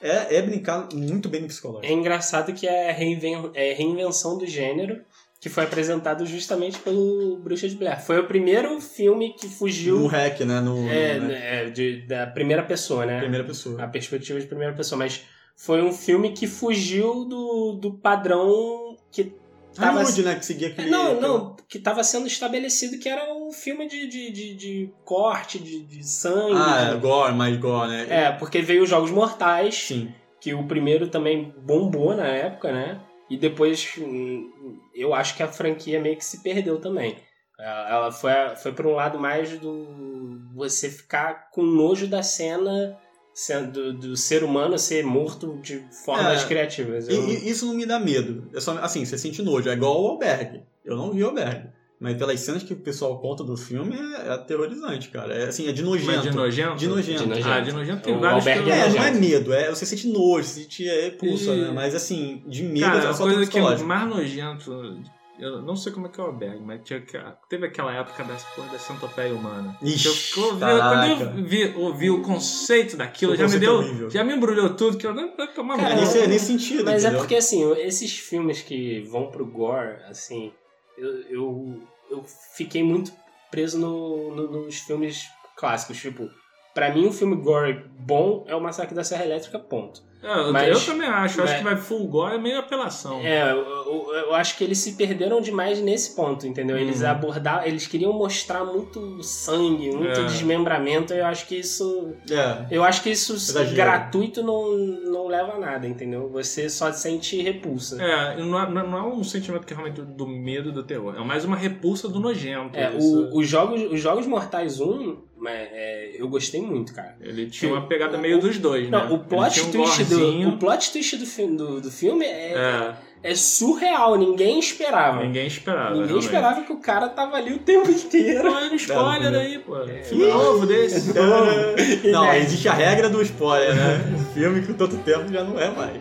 [0.01, 1.93] É, é brincar muito bem no psicológico.
[1.93, 5.01] É engraçado que é, reinven- é reinvenção do gênero
[5.41, 8.01] que foi apresentado justamente pelo Bruxa de Blair.
[8.01, 10.61] Foi o primeiro filme que fugiu No hack, né?
[10.61, 11.65] No, é, né?
[11.67, 13.19] é, de- da primeira pessoa, né?
[13.19, 13.83] primeira pessoa.
[13.83, 14.97] A perspectiva de primeira pessoa.
[14.97, 15.23] Mas
[15.57, 19.33] foi um filme que fugiu do, do padrão que
[19.75, 19.99] tava...
[19.99, 20.35] Hollywood, né?
[20.35, 20.91] Que seguia aquele.
[20.91, 25.59] Não, não, que estava sendo estabelecido que era um filme de, de, de, de corte,
[25.59, 26.57] de, de sangue.
[26.57, 28.07] Ah, é, gore, mais gore, né?
[28.09, 30.13] É, porque veio os Jogos Mortais, Sim.
[30.41, 33.01] que o primeiro também bombou na época, né?
[33.31, 34.51] E depois hum,
[34.95, 37.17] eu acho que a franquia meio que se perdeu também.
[37.59, 42.99] Ela ela foi, foi pra um lado mais do você ficar com nojo da cena
[43.35, 46.47] sendo, do ser humano ser morto de formas É.
[46.47, 47.09] criativas.
[47.09, 48.49] E, Eu- isso não me dá medo.
[48.55, 49.69] É só, assim, você sente nojo.
[49.69, 50.63] É igual o Albergue.
[50.85, 51.69] Eu não vi o Albergue.
[51.99, 55.33] Mas pelas cenas que o pessoal conta do filme, é, é aterrorizante, cara.
[55.33, 56.11] É assim, é de nojento.
[56.13, 56.77] Mas de nojento?
[56.77, 57.23] De nojento.
[57.23, 57.49] De nojento.
[57.49, 58.97] Ah, de nojento tem O vários que eu- É, nojento.
[58.97, 61.71] não é medo, é, você sente nojo, você sente é, repulsa, E- né?
[61.73, 65.01] Mas assim, de medo Cara, é só coisa coisa que é mais nojento.
[65.39, 67.01] Eu não sei como é que é o albergue, mas tinha,
[67.49, 69.77] teve aquela época da porra da centopeia humana.
[69.83, 73.75] Ixi, eu, eu quando eu vi, ouvi o conceito daquilo, O já me conceito deu.
[73.75, 74.11] é horrível.
[74.11, 76.85] já me embrulhou tudo, que eu não vou tomar Cara, É nesse, é nesse sentido,
[76.85, 77.19] Mas é entendeu?
[77.19, 80.53] porque, assim, esses filmes que vão pro gore, assim,
[80.97, 82.25] eu, eu, eu
[82.57, 83.13] fiquei muito
[83.51, 85.25] preso no, no- nos filmes
[85.57, 86.01] clássicos.
[86.01, 86.29] Tipo,
[86.75, 90.03] pra mim, um filme gore bom é o Massacre da Serra Elétrica, ponto.
[90.23, 91.39] É, eu, Mas- eu também acho.
[91.39, 93.21] Eu acho que vai full gore é meio apelação.
[93.21, 96.79] É, eu, eu- eu acho que eles se perderam demais nesse ponto, entendeu?
[96.79, 97.09] Eles Uhum.
[97.09, 100.25] abordaram, eles queriam mostrar muito sangue, muito É.
[100.25, 102.15] desmembramento, e eu acho que isso.
[102.31, 102.65] É.
[102.75, 103.77] Eu acho que isso Exagero.
[103.77, 106.31] gratuito não, não leva a nada, entendeu?
[106.31, 108.03] Você só sente repulsa.
[108.03, 111.15] É, não é, não é um sentimento que é realmente do, do medo do terror.
[111.17, 112.75] É mais uma repulsa do nojento.
[112.79, 115.19] É, o, os, jogos, os Jogos Mortais 1,
[115.51, 117.17] é, é, eu gostei muito, cara.
[117.21, 118.99] Ele tinha uma pegada meio dos dois, né?
[118.99, 122.25] Não, o Ele plot um twist, do, o plot twist do, filme, do, do filme
[122.25, 122.95] é, É,
[123.31, 125.23] é surreal, ninguém esperava.
[125.23, 125.91] ninguém esperava.
[125.91, 126.25] Ninguém realmente.
[126.25, 128.49] esperava que o cara tava ali o tempo inteiro.
[128.49, 129.77] Era um spoiler Não, aí, pô.
[130.05, 131.13] Filme novo desse.
[131.15, 132.47] Não, Inédito.
[132.47, 134.01] existe a regra do spoiler, né?
[134.15, 136.01] O filme que tanto tempo já não é mais.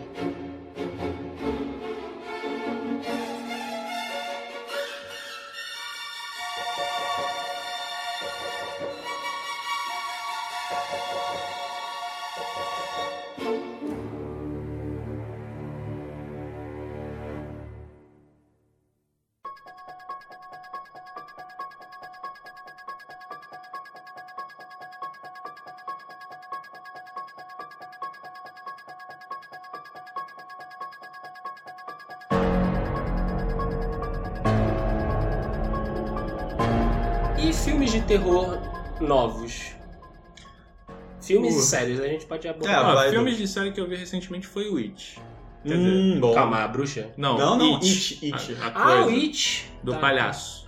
[41.78, 42.84] Séries, a gente pode É, abordar.
[42.90, 45.20] Ó, vai, filmes de série que eu vi recentemente foi o It.
[45.66, 46.34] Quer Hum, bom.
[46.34, 47.10] Calma, a bruxa?
[47.16, 48.18] Não, Não, não, It.
[48.22, 48.56] It, It.
[48.62, 49.70] A, a Ah, o It!
[49.82, 49.98] do Tá.
[49.98, 50.64] palhaço.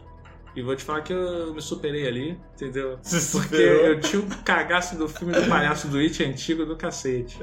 [0.54, 2.98] E vou te falar que eu me superei ali, entendeu?
[3.02, 3.84] Se Porque superou.
[3.88, 7.38] eu tinha um cagaço do filme do palhaço do It antigo do cacete.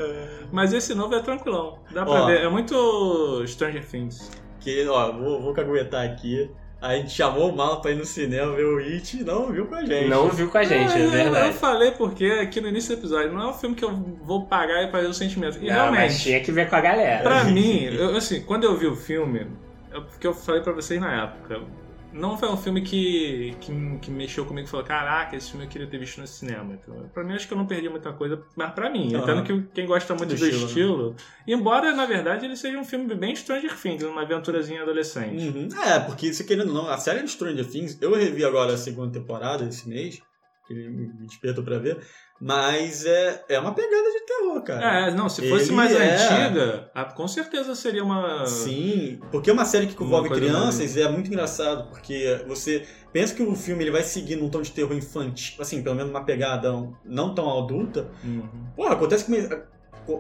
[0.52, 1.78] Mas esse novo é tranquilão.
[1.92, 2.26] Dá pra Ó.
[2.26, 2.42] ver.
[2.42, 4.32] É muito Stranger Things.
[4.60, 6.50] Que, ó, vou, vou caguetar aqui.
[6.86, 9.66] A gente chamou o Mal pra ir no cinema ver o It e não viu
[9.68, 10.10] com a gente.
[10.10, 11.48] Não viu com a gente, é eu- verdade.
[11.48, 14.46] Eu falei porque aqui no início do episódio não é um filme que eu vou
[14.48, 15.58] pagar e fazer o sentimento.
[15.62, 17.24] E Não, mas realmente, tinha que ver com a galera.
[17.24, 19.48] pra mim, eu, assim, quando eu vi o filme,
[19.94, 21.62] é porque eu falei pra vocês na época,
[22.14, 25.70] não foi um filme que, que, que mexeu comigo e falou: caraca, esse filme eu
[25.70, 26.76] queria ter visto no cinema.
[26.76, 29.24] Então, pra mim, acho que eu não perdi muita coisa, mas pra mim, Aham.
[29.24, 31.16] entendo que quem gosta muito Do do, estilo, estilo, né?
[31.48, 35.48] embora na verdade ele seja um filme bem Stranger Things, uma aventurazinha adolescente.
[35.48, 35.68] Uhum.
[35.84, 38.78] É, porque se querendo ou não, a série de Stranger Things, eu revi agora a
[38.78, 40.22] segunda temporada esse mês,
[40.68, 42.00] que me despertou pra ver,
[42.46, 45.08] mas é, é uma pegada de terror, cara.
[45.08, 48.46] É, não, se fosse Ele mais é- antiga, com certeza seria uma.
[48.46, 53.42] Sim, porque é uma série que envolve crianças é muito engraçado, porque você pensa que
[53.44, 56.72] o filme ele vai seguir num tom de terror infantil, assim, pelo menos uma pegada
[57.06, 58.10] não tão adulta.
[58.24, 58.48] Uhum.
[58.76, 59.32] Porra, acontece que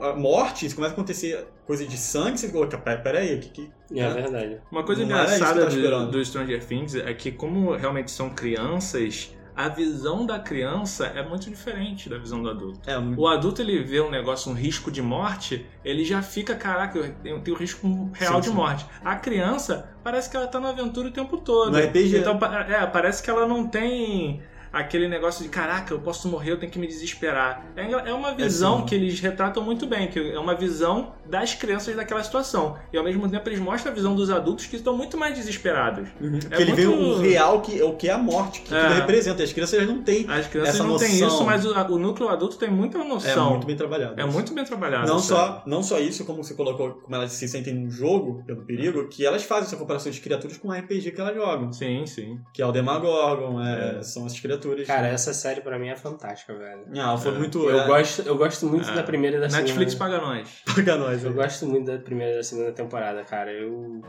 [0.01, 3.49] a morte, começa a acontecer coisa de sangue, você fica, "Opa, pera- peraí, o que
[3.49, 3.71] que...
[3.99, 4.61] É verdade.
[4.71, 6.11] Uma coisa Não isso engraçada do, esperando.
[6.11, 11.49] do Stranger Things é que, como realmente são crianças, a visão da criança é muito
[11.49, 12.79] diferente da visão do adulto.
[12.85, 13.19] É, muito...
[13.19, 17.13] O adulto ele vê um negócio, um risco de morte, ele já fica, caraca, eu
[17.15, 18.53] tenho, tenho risco real Sim, de sim.
[18.53, 18.85] morte.
[19.03, 21.71] A criança parece que ela tá na aventura o tempo todo.
[21.71, 22.17] No RPG.
[22.17, 24.41] Então, é, parece que ela não tem
[24.73, 27.63] aquele negócio de caraca, eu posso morrer, eu tenho que me desesperar.
[27.75, 28.85] É, é uma visão sim.
[28.87, 32.75] que eles retratam muito bem, que é uma visão das crianças daquela situação.
[32.91, 36.09] E ao mesmo tempo eles mostram a visão dos adultos que estão muito mais desesperados.
[36.19, 36.39] Uhum.
[36.49, 38.73] é que ele vê muito- o real, que é o que é a morte, que
[38.73, 38.81] É.
[38.81, 39.43] tudo representa.
[39.43, 40.25] As crianças não têm.
[40.29, 41.27] As crianças Essa não têm noção.
[41.27, 43.51] isso, mas o, o núcleo adulto tem muita É noção.
[43.51, 44.19] muito bem trabalhado.
[44.19, 45.07] É muito bem trabalhado.
[45.07, 45.39] Não sabe?
[45.59, 49.07] só, não só isso, como você colocou, como elas se sentem num jogo, pelo perigo,
[49.07, 51.71] que elas fazem essa comparação de criaturas com o RPG que elas jogam.
[51.71, 52.39] Sim, sim.
[52.53, 54.62] Que é o Demagorgon, é, são essas criaturas.
[54.85, 56.83] Cara, essa série pra mim é fantástica, velho.
[56.99, 57.37] Ah, foi É.
[57.37, 57.69] muito.
[57.69, 58.93] Eu, é, gosto, eu gosto muito É.
[58.95, 60.11] da primeira e da Netflix segunda.
[60.11, 60.49] paga nós.
[60.75, 61.23] Paga nós.
[61.23, 61.35] Eu né?
[61.35, 63.51] gosto muito da primeira e da segunda temporada, cara.
[63.51, 64.01] Eu,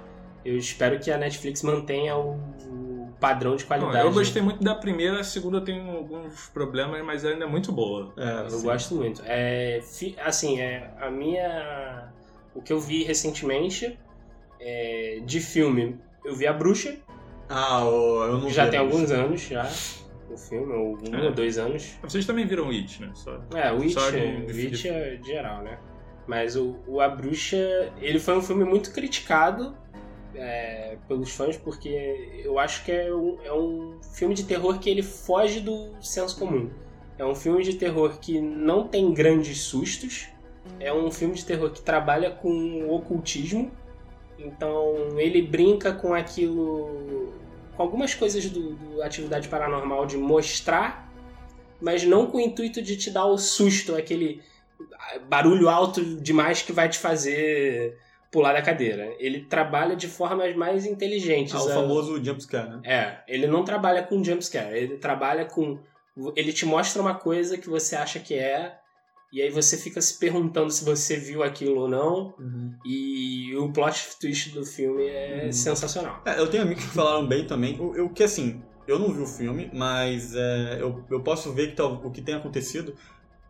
[0.45, 2.39] eu espero que a Netflix mantenha o,
[3.21, 4.05] padrão de Não, qualidade.
[4.07, 8.13] eu gostei muito da primeira, a segunda tem alguns problemas, mas ainda é muito boa.
[8.19, 8.63] É, Eu sim.
[8.65, 9.23] gosto muito.
[9.25, 12.09] É, fi- assim, é, a minha.
[12.55, 13.99] O que eu vi recentemente
[14.61, 16.97] é, de filme, eu vi A Bruxa,
[17.49, 19.69] Ah, o- eu não Já vi tem alguns anos já
[20.31, 21.25] o filme, ou um É.
[21.27, 21.95] ou dois anos.
[22.03, 23.11] Vocês também viram It, né?
[23.15, 23.41] Só.
[23.55, 25.79] É, o It, de- It é geral, né?
[26.27, 29.75] Mas o, o A Bruxa, ele foi um filme muito criticado
[30.35, 34.89] é, pelos fãs, porque eu acho que é um, é um filme de terror que
[34.91, 36.71] ele foge do senso comum.
[37.19, 40.27] É um filme de terror que não tem grandes sustos.
[40.81, 43.71] É um filme de terror que trabalha com o ocultismo.
[44.39, 47.33] Então ele brinca com aquilo.
[47.77, 51.11] Com algumas coisas do, do Atividade Paranormal de mostrar,
[51.81, 54.43] mas não com o intuito de te dar o susto, aquele
[55.29, 57.99] barulho alto demais que vai te fazer
[58.31, 59.15] pular da cadeira.
[59.19, 61.55] Ele trabalha de formas mais inteligentes.
[61.55, 62.81] Ah, o A- famoso jumpscare, né?
[62.85, 65.79] é, ele não trabalha com jumpscare, ele trabalha com.
[66.37, 68.77] Ele te mostra uma coisa que você acha que é,
[69.35, 72.35] e aí você fica se perguntando se você viu aquilo ou não,
[72.85, 75.53] e o plot twist do filme é Uhum.
[75.53, 76.23] sensacional.
[76.25, 77.79] É, eu tenho amigos que falaram bem também.
[77.81, 81.71] O, eu, que assim, eu não vi o filme, mas é, eu, eu posso ver
[81.71, 82.95] que tal, o que tem acontecido.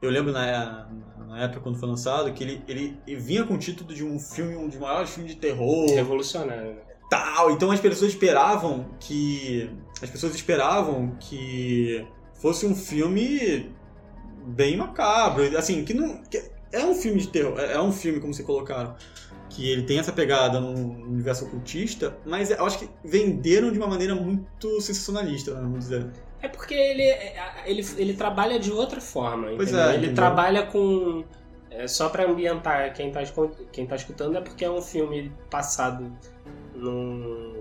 [0.03, 0.89] Eu lembro na,
[1.29, 4.19] na época quando foi lançado que ele, ele, ele vinha com o título de um
[4.19, 6.75] filme, um dos maiores filmes de terror, Revolucionário.
[6.75, 6.81] né?
[7.11, 7.51] tal.
[7.51, 9.71] Então as pessoas esperavam que.
[10.03, 13.71] As pessoas esperavam que fosse um filme
[14.45, 15.57] bem macabro.
[15.57, 16.23] Assim, que não.
[16.25, 17.59] que é um filme de terror.
[17.59, 18.95] É é um filme, como vocês colocaram.
[19.49, 23.87] Que ele tem essa pegada no universo ocultista, mas eu acho que venderam de uma
[23.87, 26.11] maneira muito sensacionalista, né, vamos dizer.
[26.43, 27.05] É porque ele,
[27.65, 29.49] ele, ele trabalha de outra forma.
[29.55, 29.87] Pois entendeu?
[29.87, 30.15] é, ele entendeu?
[30.15, 31.25] trabalha com.
[31.71, 33.21] é, só pra ambientar quem tá,
[33.71, 36.11] quem tá escutando, é porque é um filme passado
[36.75, 37.55] num,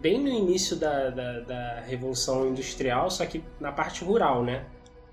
[0.00, 4.64] bem no início da, da, da Revolução Industrial, só que na parte rural, né?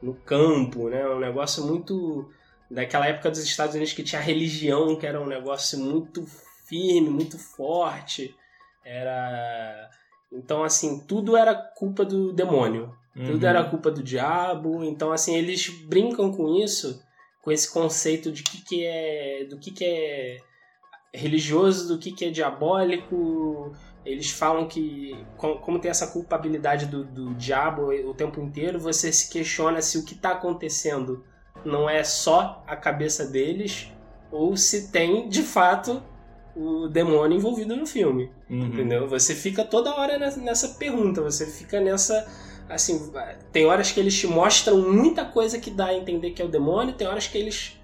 [0.06, 1.08] No campo, né?
[1.08, 2.30] Um negócio muito.
[2.70, 6.26] Daquela época dos Estados Unidos que tinha religião, que era um negócio muito
[6.66, 8.36] firme, muito forte.
[8.84, 9.90] Era.
[10.32, 12.96] Então, assim, tudo era culpa do demônio.
[13.14, 13.50] Tudo Uhum.
[13.50, 14.84] era culpa do diabo.
[14.84, 17.02] Então, assim, eles brincam com isso,
[17.42, 19.46] com esse conceito de que, que é.
[19.50, 20.38] do que, que é
[21.14, 23.74] religioso, do que, que é diabólico.
[24.06, 29.12] Eles falam que, com- como tem essa culpabilidade do, do diabo o tempo inteiro, você
[29.12, 31.24] se questiona se o que está acontecendo
[31.66, 33.92] não é só a cabeça deles,
[34.32, 36.04] ou se tem, de fato,
[36.56, 38.32] o demônio envolvido no filme.
[38.50, 38.66] Uhum.
[38.68, 39.08] Entendeu?
[39.08, 42.28] Você fica toda hora nessa, nessa pergunta, você fica nessa.
[42.70, 43.12] Assim,
[43.52, 46.50] tem horas que eles te mostram muita coisa que dá a entender que é o
[46.50, 47.80] demônio, tem horas que eles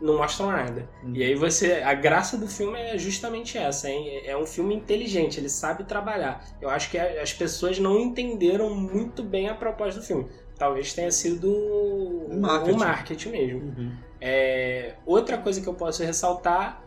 [0.00, 0.88] não mostram nada.
[1.12, 1.82] E aí você.
[1.84, 4.22] A graça do filme é justamente essa, hein?
[4.24, 6.44] É um filme inteligente, ele sabe trabalhar.
[6.60, 10.26] Eu acho que as pessoas não entenderam muito bem a proposta do filme.
[10.58, 12.76] Talvez tenha sido o marketing.
[12.76, 13.60] o marketing mesmo.
[13.60, 13.92] Uhum.
[14.20, 16.82] É, outra coisa que eu posso ressaltar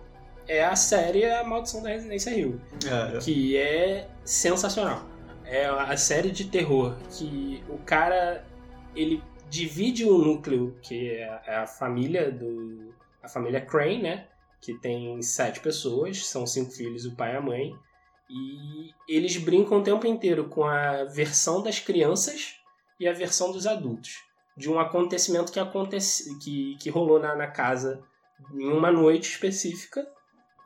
[0.48, 3.20] é a série A Maldição da Residência Rio É, é.
[3.20, 5.04] que é sensacional.
[5.46, 8.44] É a série de terror que o cara
[8.96, 14.28] ele divide um núcleo que é é a família do a família Crane, né?
[14.62, 17.74] Que tem sete pessoas, são cinco filhos, o pai e a mãe,
[18.30, 22.56] e eles brincam o tempo inteiro com a versão das crianças
[23.00, 24.18] e a versão dos adultos
[24.56, 28.04] de um acontecimento que acontece que, que rolou na, na casa
[28.54, 30.06] em uma noite específica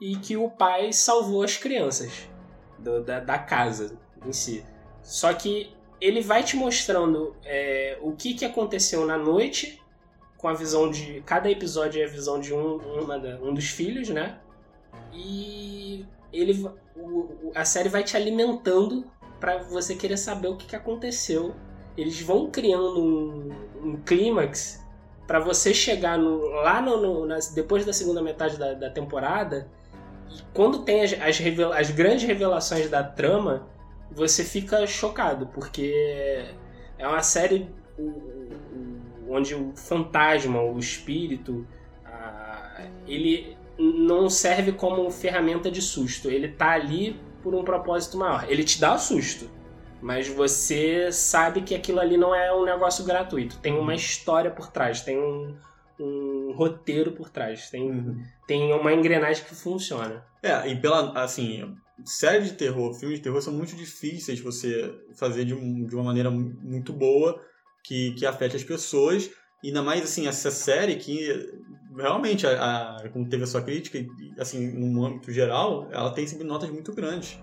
[0.02, 2.28] e que o pai salvou as crianças
[2.80, 4.66] do- da, da casa em si.
[5.04, 5.72] Só que
[6.06, 9.82] ele vai te mostrando é, o que, que aconteceu na noite,
[10.38, 11.22] com a visão de.
[11.26, 14.38] Cada episódio é a visão de um, uma um dos filhos, né?
[15.14, 19.06] E ele, o- a série vai te alimentando
[19.40, 21.54] pra você querer saber o que, que aconteceu.
[21.98, 23.50] Eles vão criando um,
[23.84, 24.84] um clímax
[25.28, 29.68] pra você chegar no, lá no, no- depois da segunda metade da, da temporada
[30.30, 31.40] e quando tem as, as,
[31.78, 33.68] as grandes revelações da trama,
[34.12, 36.46] você fica chocado, porque
[36.98, 37.70] é uma série
[39.30, 41.66] onde o fantasma, o espírito,
[43.08, 46.30] ele não serve como ferramenta de susto.
[46.30, 48.46] Ele tá ali por um propósito maior.
[48.50, 49.50] Ele te dá o susto,
[50.02, 53.58] mas você sabe que aquilo ali não é um negócio gratuito.
[53.60, 55.56] Tem uma história por trás, tem um,
[56.00, 58.24] um roteiro por trás, tem, Uhum.
[58.48, 60.24] tem uma engrenagem que funciona.
[60.42, 61.12] É, e pela.
[61.20, 65.86] Assim, séries de terror, filmes de terror são muito difíceis de você fazer de, um-
[65.86, 67.40] de uma maneira mu- muito boa
[67.84, 69.30] que, que afete as pessoas.
[69.64, 71.50] E ainda mais, assim, essa série que
[71.98, 74.00] realmente, a, a- como teve a sua crítica,
[74.38, 77.40] assim, no âmbito geral, ela tem sempre notas muito grandes.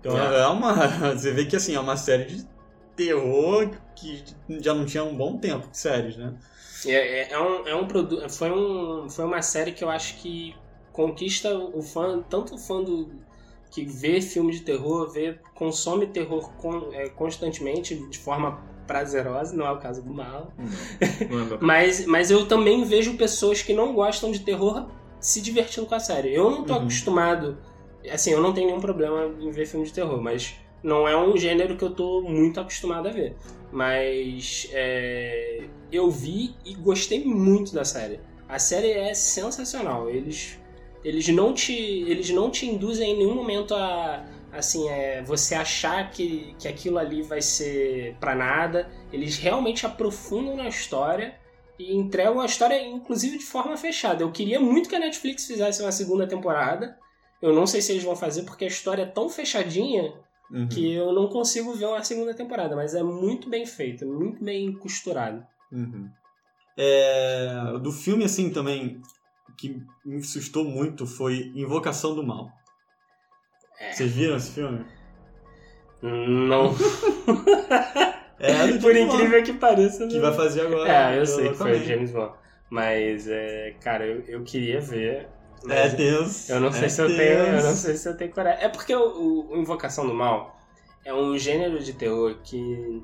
[0.00, 0.40] Então É.
[0.40, 0.72] é, uma.
[1.14, 2.48] Você vê que, assim, é uma série de
[2.96, 4.24] terror que
[4.60, 6.34] já não tinha um bom tempo de séries, né?
[6.86, 6.92] É,
[7.22, 8.28] é, é um, é um produto.
[8.30, 10.54] Foi, um, foi uma série que eu acho que
[10.92, 13.10] conquista o fã, tanto o fã do,
[13.70, 19.66] que vê filme de terror, vê, consome terror con- é, constantemente, de forma prazerosa, não
[19.66, 20.52] é o caso do Mal.
[21.00, 24.86] É Mas, mas eu também vejo pessoas que não gostam de terror
[25.20, 26.34] se divertindo com a série.
[26.34, 26.80] Eu não tô Uhum.
[26.80, 27.58] acostumado.
[28.10, 31.36] Assim, eu não tenho nenhum problema em ver filme de terror, mas não é um
[31.36, 33.36] gênero que eu tô muito acostumado a ver.
[33.70, 38.18] Mas é, eu vi e gostei muito da série.
[38.48, 40.08] A série é sensacional.
[40.10, 40.58] Eles,
[41.04, 46.10] eles, não, te, eles não te induzem em nenhum momento a assim é você achar
[46.10, 48.90] que, que aquilo ali vai ser pra nada.
[49.12, 51.36] Eles realmente aprofundam na história
[51.78, 54.22] e entregam a história, inclusive de forma fechada.
[54.22, 56.98] Eu queria muito que a Netflix fizesse uma segunda temporada.
[57.40, 60.12] Eu não sei se eles vão fazer porque a história é tão fechadinha
[60.50, 60.66] Uhum.
[60.66, 64.72] que eu não consigo ver uma segunda temporada, mas é muito bem feito, muito bem
[64.72, 65.46] costurado.
[65.70, 66.08] Uhum.
[66.76, 69.00] É, do filme, assim, também,
[69.60, 72.50] que me assustou muito foi Invocação do Mal.
[73.78, 73.92] É.
[73.92, 74.84] Vocês viram esse filme?
[76.02, 76.74] Não,
[78.38, 80.06] É do por incrível que pareça.
[80.06, 80.90] Que não- vai fazer agora.
[81.14, 81.84] É, eu sei que foi o.
[81.84, 82.32] James Wan.
[82.70, 85.28] Mas, é, cara, eu, eu queria ver.
[85.68, 86.50] É tenso.
[86.50, 87.20] eu não sei é se eu tenho.
[87.20, 88.64] Eu não sei se eu tenho coragem.
[88.64, 90.58] É porque o, o- o Invocação do Mal
[91.04, 93.02] é um gênero de terror que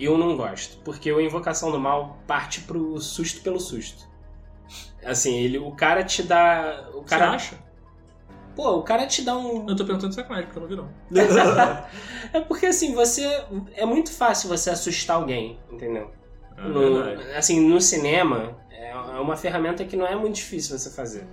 [0.00, 0.78] eu não gosto.
[0.78, 4.05] Porque o Invocação do Mal parte pro susto pelo susto.
[5.06, 6.88] Assim, ele, o cara te dá.
[6.94, 7.30] O Você cara.
[7.30, 7.56] acha?
[8.54, 9.68] Pô, o cara te dá um.
[9.68, 10.88] Eu tô perguntando sacanagem, porque eu não vi não.
[12.32, 13.22] É porque assim, você.
[13.74, 16.10] É muito fácil você assustar alguém, entendeu?
[16.56, 17.32] É No- verdade.
[17.36, 21.26] assim, no cinema, é é uma ferramenta que não é muito difícil você fazer.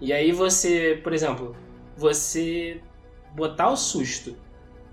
[0.00, 1.54] E aí você, por exemplo,
[1.96, 2.80] você
[3.34, 4.34] botar o susto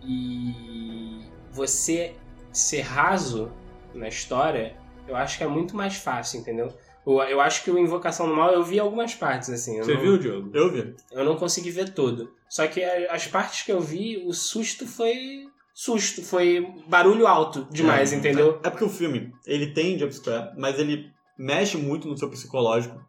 [0.04, 2.14] e você
[2.52, 3.52] ser raso
[3.94, 4.76] na história,
[5.08, 6.74] eu acho que é muito mais fácil, entendeu?
[7.12, 9.78] Eu, acho que o Invocação do Mal eu vi algumas partes, assim.
[9.78, 10.52] eu Você não- viu, Diogo?
[10.54, 10.96] Eu vi.
[11.12, 12.34] eu não consegui ver todo.
[12.50, 15.48] Só que as partes que eu vi, o susto foi.
[15.74, 18.60] Susto, foi barulho alto demais, É, entendeu?
[18.64, 23.00] É porque o filme, ele tem jumpscare, mas ele mexe muito no seu psicológico.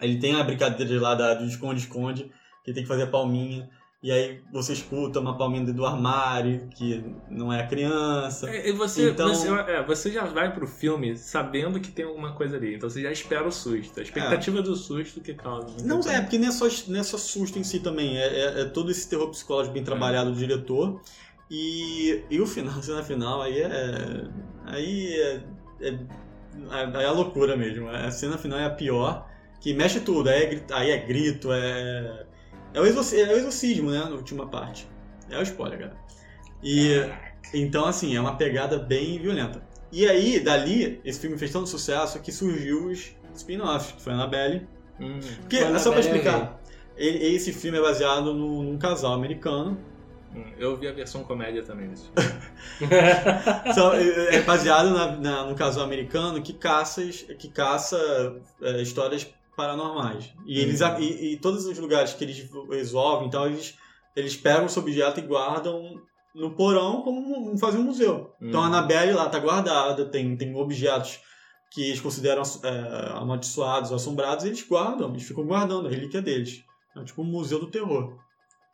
[0.00, 2.32] Ele tem a brincadeira lá da, do esconde-esconde,
[2.64, 3.68] que tem que fazer a palminha.
[4.00, 8.48] E aí você escuta uma palminha do armário, que não é a criança.
[8.48, 12.32] É, E você, Então- você, é, você já vai pro filme sabendo que tem alguma
[12.32, 12.76] coisa ali.
[12.76, 13.98] Então você já espera o susto.
[13.98, 15.74] A expectativa do susto que causa.
[15.84, 18.60] Não, é, porque não é, só, não é só susto em si também, é, é-
[18.60, 21.00] é todo esse terror psicológico bem trabalhado do diretor.
[21.50, 24.24] E, e o final, a cena final, aí é.
[24.64, 25.40] Aí é.
[25.80, 25.98] é
[26.70, 27.88] aí é a loucura mesmo.
[27.88, 29.28] A cena final é a pior,
[29.60, 30.28] que mexe tudo.
[30.28, 32.27] Aí é, aí é grito, é.
[32.74, 33.98] É o, é o exorcismo, né?
[33.98, 34.88] Na última parte.
[35.30, 35.96] É o spoiler, cara.
[36.62, 37.08] E.
[37.54, 39.62] Então, assim, é uma pegada bem violenta.
[39.90, 44.16] E aí, dali, esse filme fez tanto sucesso que surgiu os spin-offs, que foi a
[44.16, 44.66] Annabelle.
[45.00, 45.18] Hum.
[45.40, 46.60] Porque, é só pra explicar,
[46.96, 49.78] ele- esse filme é baseado no- num casal americano.
[50.34, 52.10] Hum, Eu vi a versão comédia também desse
[53.74, 57.02] Só- é é baseado na, na- num casal americano que caça,
[57.38, 57.96] que caça
[58.60, 59.26] é, histórias
[59.58, 60.32] paranormais.
[60.46, 61.00] E, eles, Uhum.
[61.00, 63.74] e, e todos os lugares que eles resolvem, então eles,
[64.16, 66.00] eles pegam esse objeto e guardam
[66.34, 68.32] no porão como um- fazem um museu.
[68.40, 68.68] Então a Uhum.
[68.74, 71.18] Annabelle lá tá guardada, tem, tem objetos
[71.72, 76.62] que eles consideram é, amaldiçoados assombrados, eles guardam, eles ficam guardando a relíquia deles.
[76.96, 78.16] É tipo um museu do terror.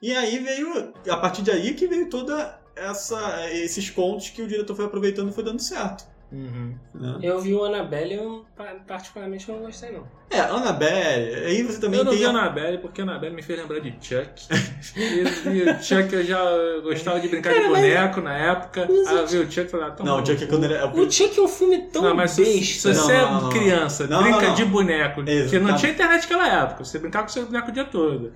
[0.02, 4.46] E aí veio, a partir de aí que veio toda essa esses contos que o
[4.48, 6.04] diretor foi aproveitando e foi dando certo.
[6.34, 6.74] Uhum.
[6.94, 7.18] né?
[7.22, 10.04] Eu vi o Annabelle e eu, pa- particularmente não gostei, não.
[10.30, 13.56] É, Annabelle, aí você também Eu não tem vi Annabelle porque a Annabelle me fez
[13.60, 14.48] lembrar de Chuck.
[14.96, 16.40] e, e o Chuck eu já
[16.82, 18.86] gostava de brincar de Cara, mas- boneco na época.
[18.90, 20.46] Mas Aí o eu vi o Chuck e falei, ah, toma Não, o Chuck é
[20.48, 22.94] quando ele é O Chuck é um filme tão Não, mas se, se besta.
[22.94, 24.54] você Não, não, é criança, Não, brinca não, não.
[24.54, 25.50] de boneco, Exato.
[25.50, 28.32] que não tinha internet naquela época, você brincava com seu boneco o dia todo.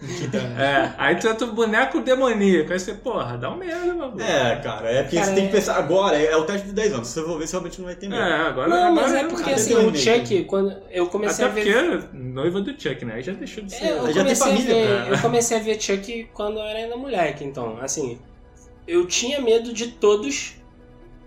[0.59, 4.25] É, aí tu é o boneco demoníaco, aí você, porra, dá um medo, meu.
[4.25, 6.67] É, cara, é porque Cara, você tem é- que pensar agora, é, é o teste
[6.69, 7.09] de 10 anos.
[7.09, 8.23] Se você for ver, você realmente não vai ter medo.
[8.23, 9.95] É, agora Não, mas agora é porque até assim, o.
[9.95, 11.99] Chuck, quando eu comecei Até a ver.
[12.03, 13.15] porque noiva do Chuck, né?
[13.15, 13.85] Aí já deixou de ser.
[13.85, 15.09] É, eu Já tem comecei, a família, ver, cara.
[15.09, 18.19] eu comecei a ver Chuck quando eu era ainda moleque, então, assim,
[18.87, 20.57] eu tinha medo de todos,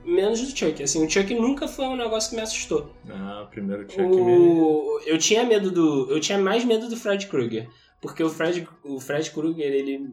[0.06, 0.84] menos do Chuck.
[0.84, 2.94] Assim, o Chuck nunca foi um negócio que me assustou.
[3.06, 4.62] Não, primeiro Chuck mesmo.
[4.62, 5.00] O...
[5.06, 6.12] Eu tinha medo do.
[6.12, 7.68] Eu tinha mais medo do Fred Krueger.
[8.00, 10.08] Porque o Fred, o Fred Krueger, ele.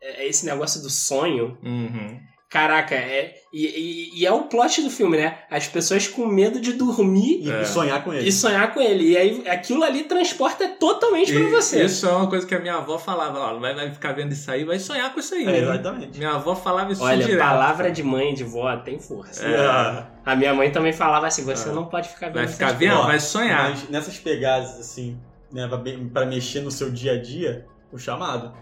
[0.00, 1.56] É esse negócio do sonho.
[1.62, 2.20] Uhum.
[2.48, 3.34] Caraca, é.
[3.52, 5.36] E, e- e é o plot do filme, né?
[5.50, 7.62] As pessoas com medo de dormir E, É.
[7.62, 8.28] e sonhar com ele.
[8.28, 9.10] e sonhar com ele.
[9.10, 11.82] E aí aquilo ali transporta totalmente pra E você.
[11.84, 14.48] Isso é uma coisa que a minha avó falava, ó, vai, vai ficar vendo isso
[14.48, 15.42] aí, vai sonhar com isso aí.
[15.42, 15.58] É, né?
[15.58, 16.18] exatamente.
[16.18, 17.38] Minha avó falava isso Olha, direto.
[17.40, 19.44] palavra de mãe de vó tem força.
[19.44, 20.06] É.
[20.24, 21.72] A minha mãe também falava assim: você É.
[21.72, 22.94] não pode ficar vendo Vai ficar vendo?
[22.96, 23.70] Ó, vai sonhar.
[23.70, 25.18] Mas nessas pegadas, assim,
[25.52, 25.78] né, pra,
[26.12, 28.54] pra mexer no seu dia a dia, o chamado.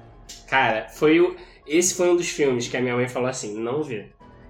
[0.48, 1.36] Cara, foi o...
[1.66, 4.06] esse foi um dos filmes que a minha mãe falou assim, não vê.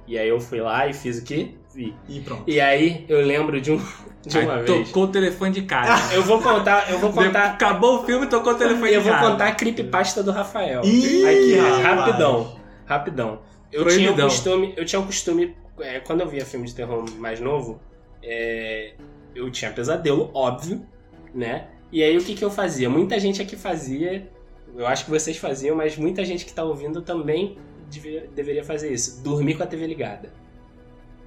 [0.07, 1.51] E aí eu fui lá e fiz o quê?
[1.75, 1.95] Vi.
[2.09, 2.45] E pronto.
[2.47, 3.79] E aí eu lembro de, um,
[4.27, 4.89] de uma Aí vez.
[4.89, 6.13] Tocou o telefone de casa.
[6.15, 9.15] Eu vou contar, eu vou contar, Acabou o filme, tocou o telefone eu de vou
[9.17, 9.31] casa.
[9.31, 10.83] contar a creepypasta do Rafael.
[10.85, 11.83] Ih, Aqui, rapaz.
[11.83, 12.57] rapidão.
[12.87, 13.43] Rapidão.
[13.73, 14.29] Eu tinha o Proibidão.
[14.29, 17.81] costume, eu tinha o costume, é, quando eu via filme de terror mais novo,
[18.23, 18.93] é,
[19.35, 20.87] eu tinha pesadelo, óbvio,
[21.35, 21.67] né?
[21.91, 22.89] E aí o que, que eu fazia?
[22.89, 24.29] Muita gente aqui fazia,
[24.77, 27.57] eu acho que vocês faziam, mas muita gente que tá ouvindo também
[27.91, 29.23] devia- deveria fazer isso.
[29.23, 30.33] Dormir com a TV ligada.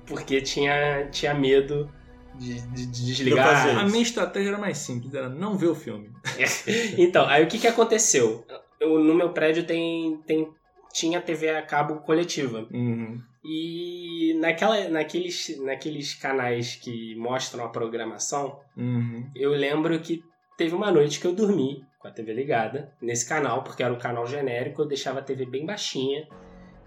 [0.06, 1.89] Porque tinha, tinha medo
[2.36, 3.45] de, de- de desligar.
[3.48, 6.10] fazer A minha estratégia era mais simples, era não ver o filme.
[6.98, 8.45] Então, aí o que, que aconteceu?
[8.80, 10.48] Eu, no meu prédio tem, tem,
[10.93, 12.68] tinha TV a cabo coletiva.
[12.72, 13.20] Uhum.
[13.43, 19.30] E naquela, naqueles, naqueles canais que mostram a programação, Uhum.
[19.36, 20.22] eu lembro que
[20.58, 23.98] teve uma noite que eu dormi com a TV ligada nesse canal, porque era um
[23.98, 26.28] canal genérico, eu deixava a TV bem baixinha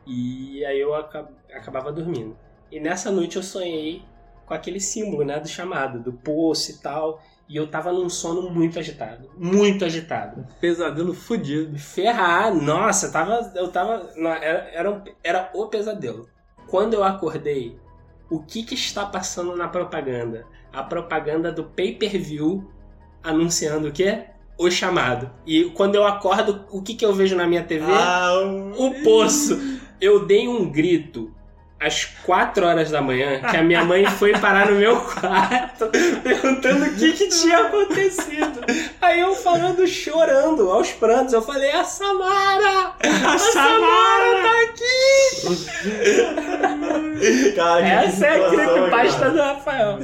[0.06, 2.36] e aí eu aca- acabava dormindo.
[2.70, 4.02] E nessa noite eu sonhei
[4.46, 8.48] com aquele símbolo, né, do chamado, do poço e tal, e eu tava num sono
[8.50, 10.46] muito agitado, muito agitado.
[10.60, 11.76] Pesadelo fudido.
[11.78, 13.52] Ferrar, nossa, tava.
[13.56, 14.08] Eu tava.
[14.16, 16.28] não, Era, era, um- era o pesadelo.
[16.68, 17.76] Quando eu acordei,
[18.30, 20.46] o que que está passando na propaganda?
[20.72, 22.70] A propaganda do pay-per-view
[23.24, 24.26] anunciando o quê?
[24.60, 25.30] O chamado.
[25.46, 27.84] E quando eu acordo, o que que eu vejo na minha TV?
[27.88, 28.32] Ah,
[28.76, 28.88] o...
[28.88, 29.58] O poço.
[29.98, 31.32] Eu dei um grito
[31.80, 35.88] às 4 horas da manhã que a minha mãe foi parar no meu quarto
[36.22, 38.60] perguntando o que, que tinha acontecido.
[39.00, 42.92] Aí eu falando, chorando, aos prantos, eu falei, a Samara!
[43.02, 45.40] A Samara tá aqui!
[47.56, 49.98] Cara, Essa é a creepypasta do Rafael.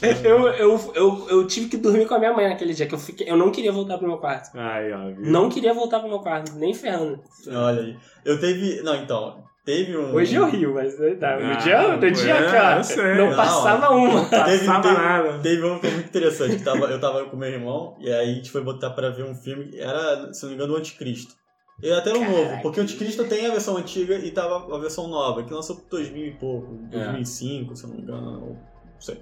[0.24, 2.98] Eu, eu, eu, eu tive que dormir com a minha mãe naquele dia, que eu,
[2.98, 4.50] fiquei, eu não queria voltar pro meu quarto.
[4.56, 5.06] Ai, ó.
[5.06, 5.30] viu?
[5.30, 7.20] Não queria voltar pro meu quarto, nem ferrando.
[7.48, 7.96] Olha aí.
[8.24, 8.80] Eu teve.
[8.82, 9.42] Não, então.
[9.64, 10.14] Teve um.
[10.14, 12.80] Hoje eu rio, mas tá, no Ah, dia, no dia é, cara,
[13.16, 14.24] não Não, passava uma.
[14.24, 15.38] Teve, Passava teve, nada.
[15.40, 16.56] teve um que foi muito interessante.
[16.56, 19.24] Que tava, eu tava com meu irmão e aí a gente foi botar pra ver
[19.24, 19.70] um filme.
[19.78, 21.34] Era, se não me engano, o Anticristo.
[21.82, 24.78] Ele até era um novo, porque o Anticristo tem a versão antiga e tava a
[24.78, 28.48] versão nova, que lançou em 2000 e pouco, 2005, se eu não me engano, ou-
[28.54, 29.20] não sei.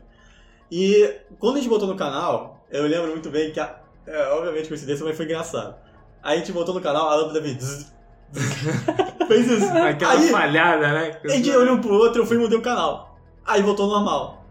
[0.70, 4.68] E quando a gente botou no canal, eu lembro muito bem que, a, é, obviamente
[4.68, 5.76] coincidência, mas foi engraçado.
[6.22, 7.92] Aí a gente botou no canal, a lâmpada zzz.
[9.28, 9.66] fez isso.
[9.66, 11.20] Aquela Aí, falhada, né?
[11.24, 13.18] a gente olhou um pro outro, eu fui e mudei o canal.
[13.44, 14.44] Aí voltou normal.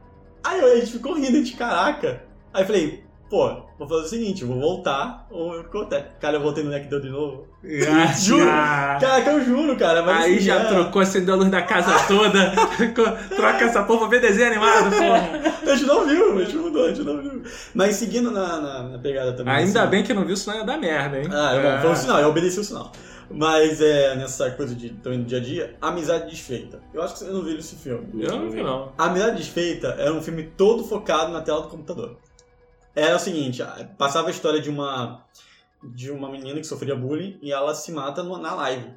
[0.43, 2.23] Aí a gente ficou rindo, a gente, caraca.
[2.53, 6.05] Aí eu falei, pô, vou fazer o seguinte, vou voltar ou eu acontece.
[6.19, 7.47] Cara, eu voltei no Necdeu de novo.
[7.63, 8.45] Ah, Juro.
[8.49, 8.97] ah.
[9.01, 10.03] Caraca, eu juro, cara.
[10.03, 12.51] Mas Aí assim, já é- trocou, acendeu a luz da casa toda.
[13.35, 15.71] Troca essa porra pra ver desenho animado, porra.
[15.71, 17.41] A gente não viu, a gente mudou, a gente não viu.
[17.73, 19.53] Mas seguindo na, na, na pegada também.
[19.53, 21.27] Ainda assim, bem que não viu, senão ia dar merda, hein?
[21.31, 22.91] Ah, é bom, foi um sinal, eu obedeci o sinal.
[23.29, 26.79] Mas é, nessa coisa de também do dia a dia, Amizade Desfeita.
[26.93, 28.07] Eu acho que você não viu esse filme.
[28.23, 28.91] Eu não vi, não.
[28.97, 32.17] Amizade Desfeita era um filme todo focado na tela do computador.
[32.95, 33.61] Era o seguinte,
[33.97, 35.23] passava a história de uma
[35.83, 38.87] de uma menina que sofria bullying e ela se mata no- na live.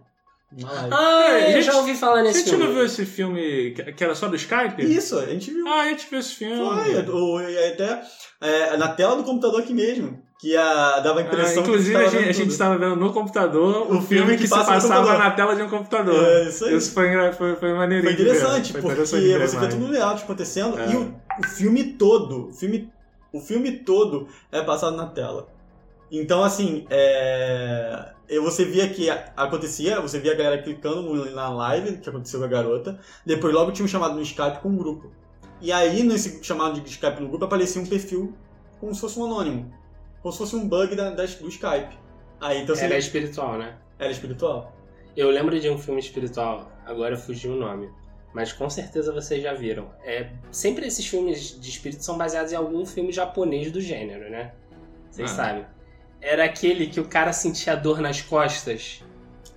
[0.58, 0.88] Na live.
[0.92, 2.64] Ah, eu gente, já ouvi falar A nesse gente filme.
[2.64, 4.80] não viu esse filme que que era só do Skype?
[4.82, 5.66] Isso, a gente viu.
[5.68, 6.56] Ah, a gente viu esse filme.
[6.56, 8.02] Foi, o- e até
[8.40, 10.22] é, na tela do computador aqui mesmo.
[10.40, 12.94] Que a, dava a Ah, impressão inclusive, que a gente, a vendo gente estava vendo
[12.94, 16.24] no computador o, O filme que, se passa no passava na tela de um computador.
[16.24, 16.76] É, isso aí.
[16.76, 18.14] Isso foi, foi, foi maneirinho.
[18.14, 20.92] Foi interessante, Foi porque você vê tudo no layout acontecendo É.
[20.92, 22.88] e o, o filme todo, o filme,
[23.32, 25.48] o filme todo é passado na tela.
[26.10, 28.12] Então, assim, é,
[28.42, 32.48] você via que acontecia, você via a galera clicando na live que aconteceu com a
[32.48, 35.12] garota, depois logo tinha um chamado no Skype com um grupo.
[35.60, 38.34] E aí, nesse chamado de Skype no grupo, aparecia um perfil
[38.80, 39.72] como se fosse um anônimo.
[40.22, 41.98] Como se fosse um bug da, das- do Skype.
[42.40, 42.74] Aí, então.
[42.76, 43.76] Era espiritual, né?
[43.98, 44.72] era espiritual.
[45.16, 47.90] Eu lembro de um filme espiritual, agora fugiu o nome.
[48.32, 49.90] Mas com certeza vocês já viram.
[50.04, 54.52] É, sempre esses filmes de espírito são baseados em algum filme japonês do gênero, né?
[55.10, 55.34] Vocês Ah.
[55.34, 55.64] sabem.
[56.20, 59.02] Era aquele que o cara sentia dor nas costas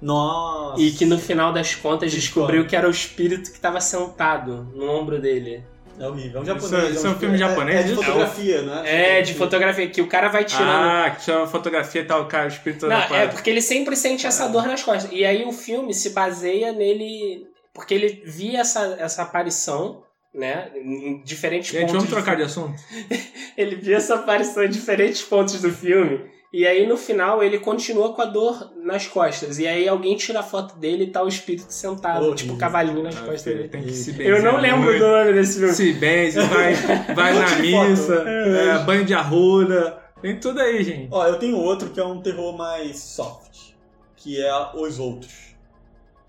[0.01, 0.82] Nossa!
[0.82, 4.63] e que no final das contas Que descobriu que era o espírito que estava sentado
[4.74, 5.63] no ombro dele.
[5.99, 6.38] É horrível.
[6.38, 6.84] É um Isso japonês.
[6.84, 8.82] é- isso é um filme japonês, É, de fotografia, né?
[8.86, 10.69] É, de fotografia, que o cara vai tirando.
[10.69, 13.95] Ah, que chama fotografia e tal, o cara, o espírito Não, é porque ele sempre
[13.95, 15.11] sente essa dor nas costas.
[15.11, 17.45] E aí o filme se baseia nele.
[17.74, 20.03] Porque ele via essa, essa aparição,
[20.34, 20.72] né?
[20.76, 21.93] Em diferentes Gente, pontos.
[21.93, 22.76] vamos do trocar de assunto?
[23.57, 26.22] Ele via essa aparição em diferentes pontos do filme.
[26.53, 29.57] E aí no final ele continua com a dor nas costas.
[29.57, 32.36] E aí alguém tira a foto dele e tá o espírito sentado, Horrível.
[32.36, 33.69] tipo cavalinho nas Ah, costas dele.
[33.69, 34.99] tem que se Eu não benzer lembro muito.
[34.99, 35.74] do nome desse filme.
[35.74, 36.74] Se benze, vai,
[37.15, 37.89] vai na Monte de foto.
[37.89, 41.07] missa, é, banho de arruda, tem tudo aí, gente.
[41.11, 43.72] Ó, eu tenho outro que é um terror mais soft.
[44.17, 45.51] que é Os Outros.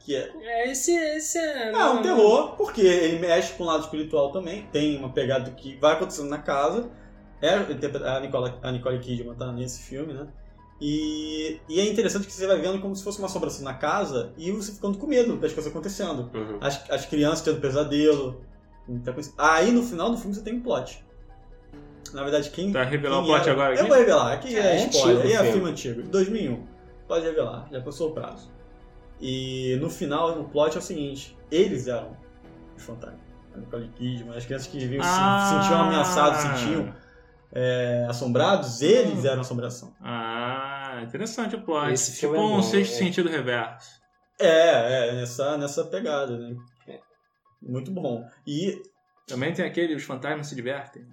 [0.04, 1.70] Que é, É, esse, esse é.
[1.72, 4.66] é um terror, porque ele mexe com o lado espiritual também.
[4.72, 6.90] Tem uma pegada do que vai acontecendo na casa.
[7.40, 10.26] É, a Nicole, a Nicole Kidman tá nesse filme, né?
[10.80, 14.32] E, e é interessante que você vai vendo como se fosse uma assombração na casa
[14.36, 16.28] e você ficando com medo das coisas acontecendo.
[16.34, 16.58] Uhum.
[16.60, 18.40] As, as crianças tendo pesadelo.
[19.14, 19.32] coisa.
[19.38, 21.04] Aí no final do filme você tem um plot.
[22.12, 22.72] Na verdade, quem.
[22.72, 23.88] Tá revelar o plot era- agora Eu aqui?
[23.88, 25.18] vou revelar, aqui é, É spoiler.
[25.18, 25.52] antigo é o filme.
[25.52, 26.66] filme antigo, 2001.
[27.06, 28.50] Pode revelar, já passou o prazo.
[29.22, 32.16] E no final, o plot é o seguinte: eles eram
[32.76, 33.20] os fantasmas.
[33.54, 35.60] A Nicole Kidman, as crianças que viviam, se Ah.
[35.62, 36.94] sentiam ameaçados, se sentiam
[37.54, 39.94] é, assombrados, eles eram assombração.
[40.00, 41.92] Ah, interessante o plot.
[41.92, 42.96] Esse tipo é um bom, sexto é.
[42.96, 43.90] sentido reverso.
[44.40, 46.56] É, é, nessa, nessa pegada, né?
[46.88, 46.98] É.
[47.62, 48.24] Muito bom.
[48.46, 48.82] E.
[49.28, 51.04] Também tem aquele, os fantasmas se divertem.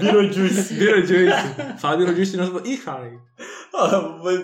[0.00, 0.74] Virou Juice.
[0.74, 1.78] Beetlejuice.
[1.78, 2.66] Fala Beetlejuice e não...
[2.66, 3.12] Ih, cara.
[3.72, 4.40] Ah, mas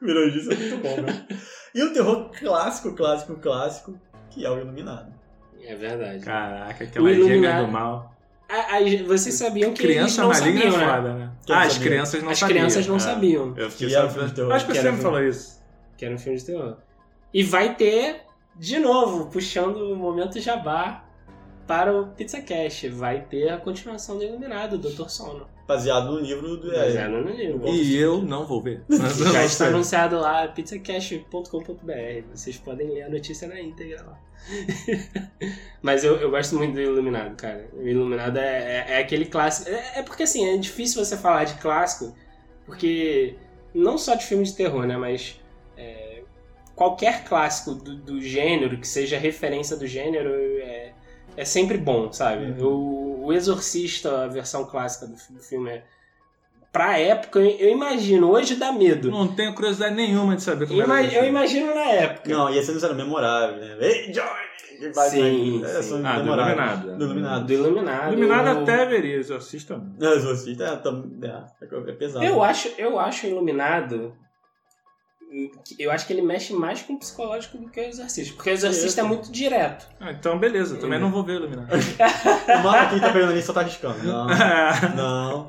[0.06, 1.26] Virou Juice é muito bom, né?
[1.74, 5.12] E o terror clássico, clássico, clássico, que é o Iluminado.
[5.62, 6.24] É verdade.
[6.24, 8.16] Caraca, aquela Iluminado- gêmea do mal.
[8.48, 10.96] A- a- vocês sabiam que Criança eles não maligna sabiam, é né?
[10.96, 11.32] foda, né?
[11.50, 12.56] Ah, as crianças não As sabiam.
[12.58, 12.98] crianças não É.
[12.98, 14.14] sabiam Eu fiquei Que era sabendo.
[14.14, 14.52] filme de terror.
[14.52, 15.62] Acho que Que você filme- falou isso.
[15.96, 16.76] Que era um filme de terror.
[17.32, 18.22] E vai ter,
[18.56, 21.04] de novo, puxando o momento jabá
[21.68, 22.86] para o Pizza Cash.
[22.90, 25.08] Vai ter a continuação do Iluminado, do Dr.
[25.08, 25.46] Sono.
[25.70, 26.74] Baseado no livro do.
[26.74, 27.68] É, Baseado no livro.
[27.68, 28.82] E eu não vou ver.
[29.32, 31.44] Já está anunciado lá, pizzacash.com.br.
[32.34, 34.18] Vocês podem ler a notícia na íntegra lá.
[35.80, 37.68] Mas eu, eu gosto muito do Iluminado, cara.
[37.72, 39.70] O Iluminado é, é, é aquele clássico.
[39.70, 42.16] É, é porque assim, é difícil você falar de clássico,
[42.66, 43.36] porque
[43.72, 44.96] não só de filme de terror, né?
[44.96, 45.40] Mas
[45.76, 46.22] é,
[46.74, 50.94] qualquer clássico do, do gênero, que seja referência do gênero, é,
[51.36, 52.60] é sempre bom, sabe?
[52.62, 55.84] O, o Exorcista, a versão clássica do, do filme, é.
[56.72, 59.10] Pra época, eu, imagino, hoje dá medo.
[59.10, 62.28] Não tenho curiosidade nenhuma de saber como Ima- era eu imagino na época.
[62.30, 63.76] Não, e as cenas eram memoráveis, né?
[63.80, 64.50] Ei, Johnny!
[64.78, 65.82] Que vai- Sim, é, sim.
[65.82, 66.56] são Ah, do memoráveis.
[66.56, 66.96] Iluminado.
[66.98, 67.46] Do Iluminado.
[67.46, 68.12] Do Iluminado.
[68.12, 69.94] Iluminado eu, até veria, exorcista não.
[69.98, 72.24] Não, Exorcista é, é, é pesado.
[72.24, 74.14] Eu acho, eu acho o Iluminado.
[75.78, 78.34] Eu acho que ele mexe mais com o psicológico do que o Exorcista.
[78.34, 79.86] Porque o Exorcista é muito direto.
[80.00, 81.00] Ah, então beleza, também É.
[81.00, 81.68] não vou ver Iluminado.
[82.64, 83.98] Mano, quem tá pegando ali só tá arriscando.
[84.02, 84.26] Não,
[84.96, 85.48] não.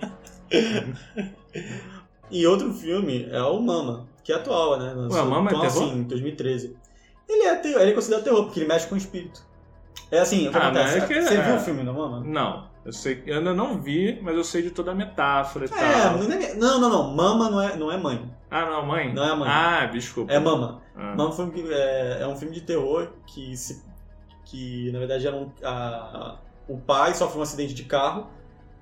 [2.30, 4.94] E outro filme é o Mama, que é atual, né?
[5.12, 5.84] Ué, Mama é então, terror?
[5.84, 6.78] assim, em 2013.
[7.28, 9.42] Ele é, terror, ele é considerado terror, porque ele mexe com o espírito.
[10.10, 10.98] É assim, o que Ah, acontece?
[10.98, 11.42] é que- Você é.
[11.42, 12.22] viu o filme do Mama?
[12.26, 15.68] não, eu sei, eu ainda não vi, mas eu sei de toda a metáfora e
[15.68, 15.72] É,
[16.02, 16.18] tal.
[16.18, 17.16] não, é- não, não, não.
[17.16, 18.32] Mama não é, não é mãe.
[18.50, 19.14] Ah, não, mãe?
[19.14, 19.50] Não é mãe.
[19.50, 20.32] Ah, desculpa.
[20.34, 20.82] É Mama.
[20.96, 21.16] Ah.
[21.16, 23.84] Mama foi um, filme- é, é um filme de terror que, se,
[24.46, 28.28] que na verdade, era um, a- o pai sofre um acidente de carro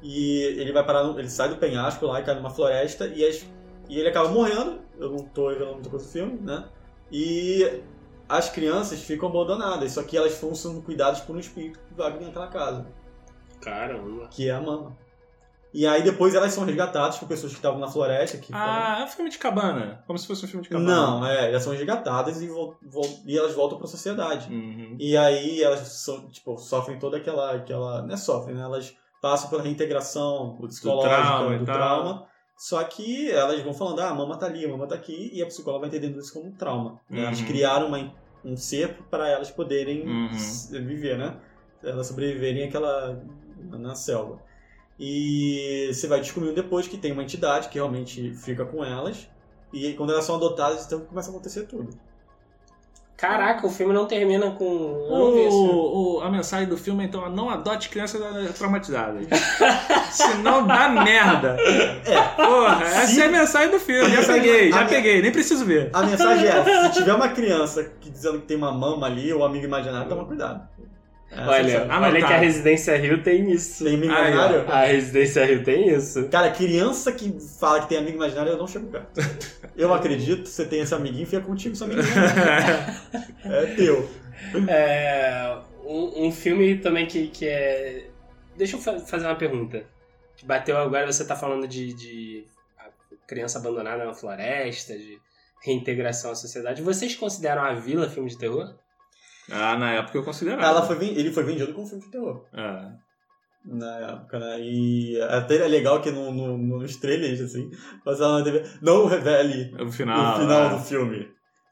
[0.01, 3.23] e ele vai parar, no- ele sai do penhasco lá e cai numa floresta e,
[3.25, 3.45] as-
[3.89, 4.79] e ele acaba morrendo.
[4.97, 6.65] Eu não tô revelando muita coisa do filme, né?
[7.11, 7.81] E
[8.27, 12.25] as crianças ficam abandonadas, só que elas foram sendo cuidadas por um espírito que vive
[12.25, 12.85] naquela casa,
[13.61, 14.27] Caramba.
[14.29, 14.97] que é a Mama.
[15.71, 18.37] E aí depois elas são resgatadas por pessoas que estavam na floresta.
[18.39, 20.03] Que foram- Ah, é um filme de cabana.
[20.07, 20.89] Como se fosse um filme de cabana.
[20.95, 22.75] Não, é, elas são resgatadas e, vol-
[23.25, 24.51] e elas voltam pra sociedade.
[24.51, 24.95] Uhum.
[24.99, 27.53] E aí elas são, tipo, sofrem toda aquela.
[27.55, 28.63] aquela não é sofrem, né?
[28.63, 31.75] Elas passam pela reintegração Do psicológica trauma do e tal.
[31.75, 32.25] trauma.
[32.57, 35.41] Só que elas vão falando, ah, a mama tá ali, a mama tá aqui, e
[35.41, 36.99] a psicóloga vai entendendo isso como um trauma.
[37.09, 37.25] né?
[37.25, 37.45] Elas Uhum.
[37.45, 38.11] criaram uma-
[38.43, 40.29] um cerco para elas poderem Uhum.
[40.85, 41.37] viver, né?
[41.83, 43.21] Elas sobreviverem àquela.
[43.71, 44.39] Na selva.
[44.99, 49.27] E você vai descobrindo depois que tem uma entidade que realmente fica com elas.
[49.71, 51.89] E quando elas são adotadas, então começa a acontecer tudo.
[53.15, 54.63] Caraca, o filme não termina com.
[54.65, 58.21] O, o- a mensagem do filme é então não adote crianças
[58.57, 59.27] traumatizadas.
[60.11, 61.57] Senão dá merda.
[61.59, 64.09] É, Porra, essa é a mensagem do filme.
[64.15, 65.89] Já peguei, já A minha- peguei, nem preciso ver.
[65.93, 69.43] A mensagem é: se tiver uma criança que dizendo que tem uma mama ali, ou
[69.43, 70.65] amigo imaginário, toma cuidado.
[71.31, 71.87] Essa é a Olha.
[71.89, 73.83] Ah, olha que a Residência Rio tem isso.
[73.83, 74.27] tem amigo Aí, ó.
[74.33, 74.71] imaginário?
[74.71, 76.27] A Residência Rio tem isso.
[76.29, 79.19] Cara, criança que fala que tem amigo imaginário, eu não chego perto.
[79.77, 82.05] Eu acredito, você tem esse amiguinho, fica contigo, seu amiguinho.
[83.45, 84.09] É teu.
[84.67, 88.07] É, um, um filme também que, que é.
[88.57, 89.85] Deixa eu fa- fazer uma pergunta.
[90.35, 92.45] Que bateu agora, você tá falando de, de
[93.27, 95.17] criança abandonada na floresta, de
[95.63, 96.81] reintegração à sociedade.
[96.81, 98.73] Vocês consideram a Vila filme de terror?
[99.51, 100.63] Ah, na época eu considerava.
[100.63, 102.45] Ela foi, ele foi vendido como filme de terror.
[102.53, 102.91] Ah.
[103.65, 104.57] Na época, né?
[104.61, 107.69] E até é legal que no, no- nos trailers, assim,
[108.05, 110.35] passava na TV, não revele O final.
[110.37, 110.69] o final é.
[110.69, 111.27] do filme.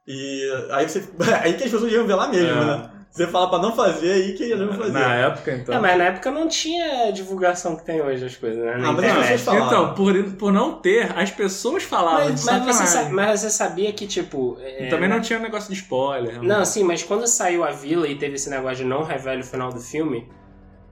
[0.06, 1.00] E aí você.
[1.44, 2.66] Aí que as pessoas iam ver lá mesmo, É.
[2.66, 2.92] né?
[3.18, 4.92] Você fala pra não fazer aí que eu não vou fazer.
[4.94, 5.76] Na época, então.
[5.76, 8.78] É, mas na época não tinha a divulgação que tem hoje as coisas, né?
[8.78, 9.68] Na Ah, mas as pessoas falavam.
[9.68, 13.92] Então, por, por não ter, as pessoas falavam Mas, de mas, você mas você sabia
[13.92, 14.58] que, tipo.
[14.62, 16.42] é, E Também não tinha negócio de spoiler.
[16.44, 19.46] Não, sim, mas quando saiu a vila e teve esse negócio de não revele o
[19.46, 20.30] final do filme,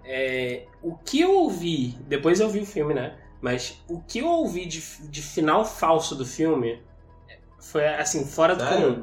[0.03, 3.13] é, o que eu ouvi, depois eu vi o filme, né?
[3.41, 6.82] Mas o que eu ouvi de, de final falso do filme
[7.72, 8.95] foi assim, fora do comum.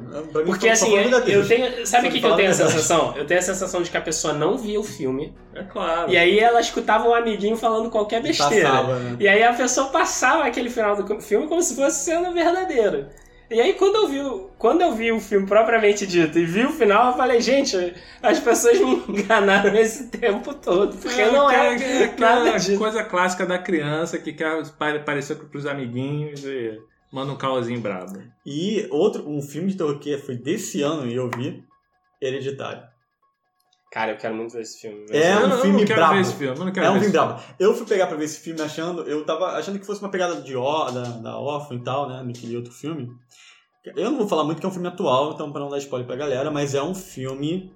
[0.45, 1.85] Porque assim, eu, tenho.
[1.85, 3.13] Sabe o que, que eu tenho a sensação?
[3.15, 5.33] Eu tenho a sensação de que a pessoa não via o filme.
[5.53, 6.09] É claro.
[6.11, 8.69] E aí ela escutava um amiguinho falando qualquer besteira.
[8.69, 9.17] Passava, né?
[9.19, 13.07] E aí a pessoa passava aquele final do filme como se fosse sendo verdadeiro.
[13.51, 16.65] E aí quando eu vi, o- quando eu vi o filme propriamente dito e vi
[16.65, 17.93] o final, eu falei, gente,
[18.23, 22.77] as pessoas me enganaram esse tempo todo, porque não é, aquela- aquela nada disso.
[22.79, 26.79] coisa clássica da criança que quer pare- parecer com os amiguinhos e
[27.13, 28.21] manda um caosinho brabo.
[28.45, 31.63] E outro, um filme de terror que foi desse ano e eu vi,
[32.21, 32.83] Hereditário.
[33.91, 35.05] Cara, eu quero muito ver esse filme.
[35.11, 36.13] É Eu um não- filme não quero brabo.
[36.15, 37.43] ver esse filme, eu não quero É um ver filme esse brabo.
[37.59, 40.41] Eu fui pegar pra ver esse filme achando, eu tava achando que fosse uma pegada
[40.41, 43.07] de ó, da, da órfã e tal, né, naquele outro filme.
[43.85, 46.07] Eu não vou falar muito que é um filme atual, então pra não dar spoiler
[46.07, 47.71] pra galera, mas é um filme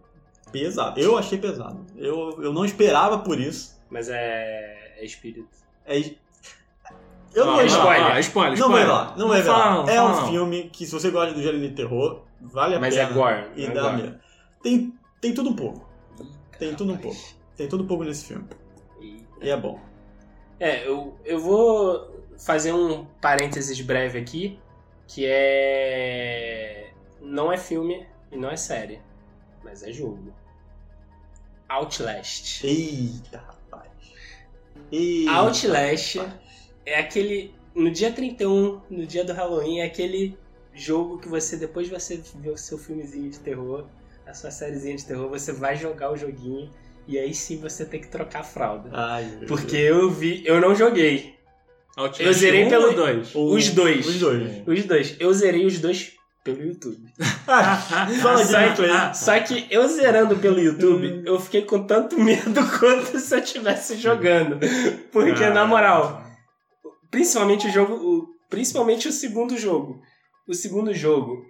[0.51, 0.99] pesado.
[0.99, 1.85] Eu achei pesado.
[1.97, 3.77] Eu, eu não esperava por isso.
[3.91, 5.49] Mas é, é espírito.
[5.85, 5.99] É,
[7.33, 8.11] eu não vou é spoiler.
[8.11, 9.73] Ah, spoiler, Não vai lá, não vai lá.
[9.83, 10.27] não, É um não.
[10.29, 13.09] filme que, se você gosta do gênero de terror, vale a Mas pena.
[13.09, 13.45] é gore.
[13.55, 14.15] E não é dá gore.
[14.63, 15.87] Tem, tem tudo um pouco.
[16.57, 17.17] Tem tudo um pouco.
[17.55, 18.45] Tem tudo um pouco nesse filme.
[19.01, 19.79] E- E é bom.
[20.59, 24.59] É, eu, eu vou fazer um parênteses breve aqui,
[25.07, 26.91] que é.
[27.21, 28.99] Não é filme e não é série,
[29.63, 30.33] mas é jogo.
[31.69, 32.63] Outlast.
[32.63, 33.91] Eita, rapaz.
[34.91, 36.46] Eita, Outlast rapaz.
[36.87, 37.53] É aquele.
[37.75, 40.35] No dia 31, no dia do Halloween, é aquele
[40.73, 43.85] jogo que você, depois de você ver o seu filmezinho de terror,
[44.25, 46.71] a sua sériezinha de terror, você vai jogar o joguinho
[47.07, 48.89] e aí sim você tem que trocar a fralda.
[48.93, 51.35] Ai, Porque eu vi, eu não joguei.
[51.95, 53.31] Outlast Eu zerei um pelo- dois?
[53.35, 54.07] Os dois.
[54.07, 54.51] Os dois.
[54.67, 55.15] Os dois.
[55.19, 56.13] Eu zerei os dois
[56.43, 57.07] pelo YouTube.
[57.45, 62.61] Fala de Só que, só que eu zerando pelo YouTube, eu fiquei com tanto medo
[62.79, 64.57] quanto se eu estivesse jogando.
[65.11, 65.49] Porque, Ah.
[65.53, 66.23] na moral,
[67.11, 67.93] principalmente o jogo.
[67.93, 70.01] o- principalmente o segundo jogo.
[70.47, 71.43] O segundo jogo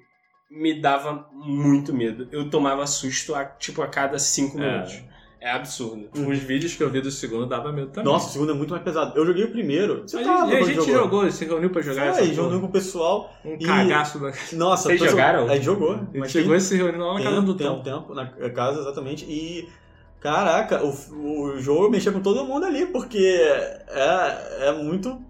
[0.50, 2.28] me dava muito medo.
[2.32, 4.72] Eu tomava susto a, tipo a cada cinco É.
[4.72, 5.04] minutos.
[5.40, 6.10] É absurdo.
[6.16, 8.12] Os vídeos que eu vi do segundo dava medo também.
[8.12, 9.16] Nossa, o segundo é muito mais pesado.
[9.16, 10.02] Eu joguei o primeiro.
[10.02, 12.62] Você a tava gente, e a gente jogou, se reuniu pra jogar Foi, jogou porra.
[12.62, 13.32] com o pessoal.
[13.46, 14.32] Um e- cagaço da...
[14.54, 15.48] Nossa, Vocês jogaram?
[15.48, 16.00] A gente jogou.
[16.16, 18.80] Mas chegou tem e se reuniu lá na casa do tempo, tempo, tempo, na casa,
[18.80, 19.26] exatamente.
[19.26, 19.70] E,
[20.20, 20.92] caraca, o,
[21.54, 23.20] o jogo mexia com todo mundo ali, porque
[23.90, 25.22] é, é muito...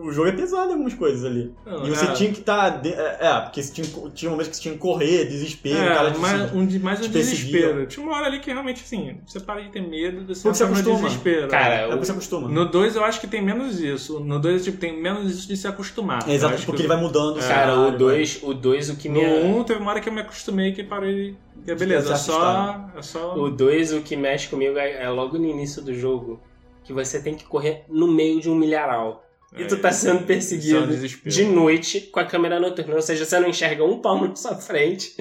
[0.00, 1.52] O jogo é pesado em algumas coisas ali.
[1.66, 2.12] Não, E você é.
[2.12, 2.80] tinha que estar...
[2.86, 6.10] é, é, porque você tinha, tinha momentos que você tinha que correr, desespero, É, cara
[6.10, 7.86] de mais, um, de- mais um desespero.
[7.86, 11.00] Tinha uma hora ali que realmente, assim, você para de ter medo, você você acostuma.
[11.00, 11.48] desespero.
[11.48, 12.48] Cara, É eu- você acostuma.
[12.48, 14.20] No 2 eu acho que tem menos isso.
[14.20, 16.28] No 2 tipo, tem menos isso de se acostumar.
[16.28, 17.38] É, exato, porque que ele vai mudando.
[17.40, 17.48] É.
[17.48, 19.20] Cara, o 2, o dois, o que me.
[19.22, 21.36] No 1 um, teve uma hora que eu me acostumei que parei.
[21.64, 22.88] Que beleza, é só.
[22.96, 23.34] É só.
[23.36, 26.40] O 2, o que mexe comigo é, é logo no início do jogo.
[26.84, 29.24] Que você tem que correr no meio de um milharal.
[29.56, 31.34] E tu tá sendo é um perseguido desespero.
[31.34, 32.96] de noite com a câmera noturna.
[32.96, 35.14] Ou seja, você não enxerga um palmo na sua frente,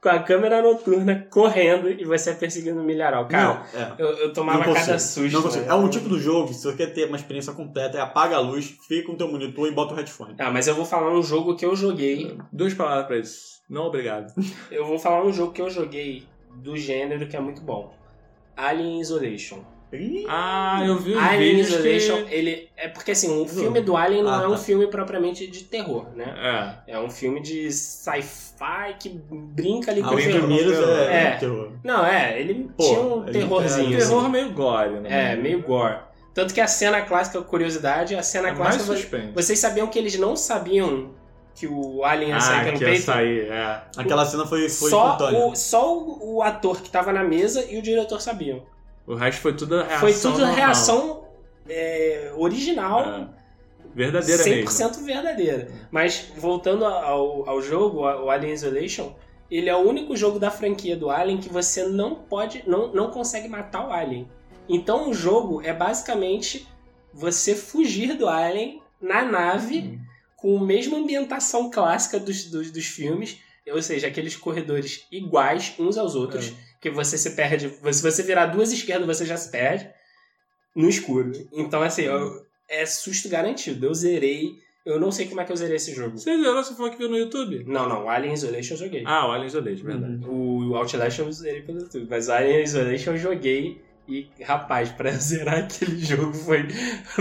[0.00, 3.28] com a câmera noturna correndo e você é perseguindo no milharal.
[3.28, 3.94] Cara, Não, é.
[3.98, 5.30] eu, eu tomava Não cada susto.
[5.30, 5.66] Não né?
[5.68, 8.36] É um tipo do jogo, que se você quer ter uma experiência completa, é apaga
[8.36, 10.34] a luz, fica com o teu monitor e bota o headphone.
[10.38, 12.38] Ah, mas eu vou falar um jogo que eu joguei.
[12.50, 13.62] Duas palavras pra isso.
[13.68, 14.32] Não obrigado.
[14.70, 16.26] Eu vou falar um jogo que eu joguei
[16.56, 17.94] do gênero que é muito bom.
[18.56, 19.73] Alien Isolation.
[20.28, 22.68] Ah, eu vi os Alien vídeos Isolation, que...
[22.76, 24.56] é porque assim, o filme do Alien não Ah, é um tá.
[24.58, 26.82] filme propriamente de terror, né?
[26.88, 26.94] É.
[26.94, 30.50] É um filme de sci-fi que brinca ali Ah, com os terror.
[31.08, 31.30] é, É.
[31.36, 31.72] terror.
[31.84, 33.92] Não, é, ele Pô, tinha um ele- terrorzinho.
[33.94, 34.08] é, assim.
[34.08, 35.32] Terror meio gore, né?
[35.32, 35.98] É, meio gore.
[36.32, 38.84] Tanto que a cena clássica, curiosidade, a cena É clássica.
[38.84, 39.32] suspense.
[39.32, 41.10] Vocês sabiam que eles não sabiam
[41.54, 43.04] que o Alien ia sair Ah, pelo que ia peito?
[43.04, 43.82] sair, é.
[43.96, 45.46] Aquela cena foi, foi só espontânea.
[45.46, 48.62] o, só o, o ator que tava na mesa e o diretor sabiam.
[49.06, 50.54] O resto foi tudo reação Foi tudo normal.
[50.54, 51.24] reação
[51.68, 53.00] é, original.
[53.00, 53.28] É.
[53.94, 55.04] Verdadeira 100% mesmo.
[55.04, 55.68] verdadeira.
[55.90, 59.14] Mas voltando ao, ao jogo, o Alien Isolation,
[59.50, 63.10] ele é o único jogo da franquia do Alien que você não pode, não, não
[63.10, 64.28] consegue matar o Alien.
[64.68, 66.66] Então o jogo é basicamente
[67.12, 70.00] você fugir do Alien na nave
[70.36, 75.96] com a mesma ambientação clássica dos, dos, dos filmes, ou seja, aqueles corredores iguais uns
[75.96, 76.52] aos outros,
[76.84, 77.72] que você se perde.
[77.92, 79.88] Se você virar duas esquerdas, você já se perde
[80.76, 81.32] no escuro.
[81.52, 83.86] Então, assim, eu- é susto garantido.
[83.86, 86.18] Eu zerei Eu não sei como é que eu zerei esse jogo.
[86.18, 87.64] Você zerou, você falou que viu no YouTube?
[87.66, 89.02] Não, não, Alien Isolation eu joguei.
[89.06, 90.26] Ah, o Alien Isolation, verdade.
[90.26, 94.90] O, o Outlast eu zerei pelo YouTube, mas o Alien Isolation eu joguei e, rapaz,
[94.92, 96.68] pra zerar aquele jogo foi,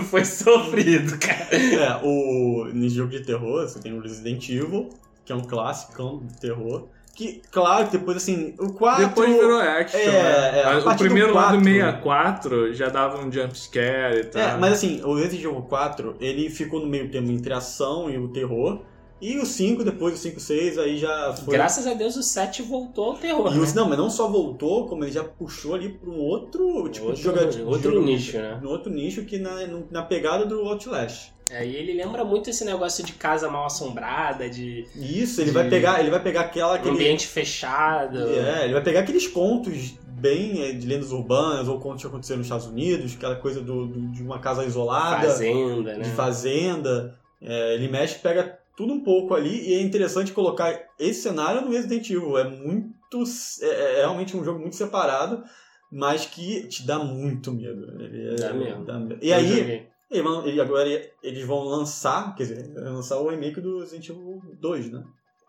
[0.09, 1.55] foi sofrido, cara.
[1.55, 4.89] É, o, nesse jogo de terror, você tem o Resident Evil,
[5.23, 6.89] que é um clássico de terror.
[7.15, 9.05] Que, claro, que depois, assim, o 4...
[9.07, 10.05] Depois virou action, É,
[10.51, 10.59] né?
[10.59, 11.63] é, a Mas o partir do primeiro lá do 4.
[11.63, 14.41] 64 já dava um jumpscare e tal.
[14.41, 18.09] É, mas assim, o Resident Evil 4, ele ficou no meio termo entre a ação
[18.09, 18.81] e o terror.
[19.21, 21.53] E o 5, depois o 5, 6, aí já foi...
[21.53, 23.55] Graças a Deus o 7 voltou ao terror.
[23.55, 23.71] E o, né?
[23.75, 27.15] não, mas não só voltou, como ele já puxou ali para um outro tipo Outro-
[27.15, 27.67] de jogador.
[27.67, 28.59] outro nicho, né?
[28.61, 29.51] No outro nicho que na,
[29.91, 31.31] na pegada do Outlast.
[31.49, 35.53] É, e ele lembra muito esse negócio de casa mal assombrada, de isso, ele De-
[35.55, 38.17] vai pegar, ele vai pegar aquela aquele, ambiente fechado.
[38.29, 42.37] É, ele vai pegar aqueles contos bem é, de lendas urbanas ou contos que aconteceram
[42.39, 46.03] nos Estados Unidos, aquela coisa do, do- de uma casa isolada, Fazenda, né?
[46.03, 47.19] de fazenda.
[47.41, 51.71] É, ele mexe, pega tudo um pouco ali e é interessante colocar esse cenário no
[51.71, 52.37] Resident Evil.
[52.37, 53.23] É muito,
[53.61, 55.43] é, é realmente um jogo muito separado,
[55.91, 58.01] mas que te dá muito medo.
[58.01, 58.85] Ele é- Dá mesmo.
[58.85, 59.19] dá medo.
[59.21, 59.92] E Eu aí, joguei.
[60.15, 60.87] E agora
[61.21, 65.03] eles vão lançar, quer dizer, lançar o remake do Resident Evil 2, né?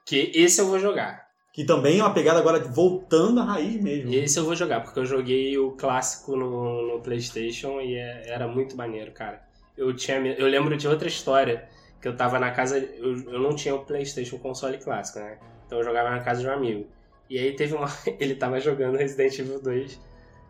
[0.06, 1.24] Que esse eu vou jogar.
[1.52, 4.12] Que também é uma pegada agora voltando à raiz mesmo.
[4.12, 8.48] Esse eu vou jogar, porque eu joguei o clássico no, no PlayStation e é- era
[8.48, 9.40] muito maneiro, cara.
[9.76, 11.68] Eu, tinha, eu lembro de outra história
[12.00, 12.78] que eu tava na casa.
[12.78, 15.38] Eu, eu não tinha o PlayStation console clássico, né?
[15.66, 16.86] Então eu jogava na casa de um amigo.
[17.30, 17.86] E aí teve uma.
[18.18, 20.00] Ele tava jogando Resident Evil 2.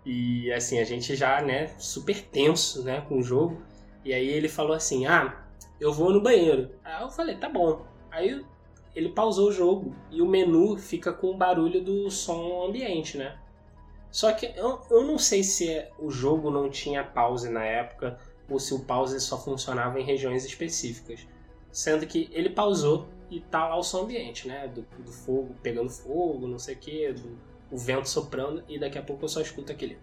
[0.06, 3.62] E assim, a gente já, né, super tenso, né, com o jogo.
[4.04, 5.44] E aí ele falou assim: Ah,
[5.80, 6.70] eu vou no banheiro.
[6.84, 7.84] Aí eu falei: Tá bom.
[8.10, 8.44] Aí
[8.94, 13.36] ele pausou o jogo e o menu fica com o barulho do som ambiente, né?
[14.10, 18.18] Só que eu, eu não sei se é- o jogo não tinha pause na época
[18.48, 21.26] ou se o pause só funcionava em regiões específicas.
[21.72, 24.68] Sendo que ele pausou e tá lá o som ambiente, né?
[24.68, 27.36] Do, do fogo pegando fogo, não sei o que, do
[27.70, 29.98] o vento soprando e daqui a pouco eu só escuto aquele.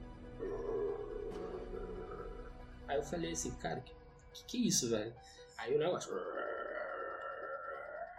[2.92, 3.94] Aí eu falei assim, cara, que
[4.34, 5.14] que, que é isso, velho?
[5.58, 6.12] Aí o negócio.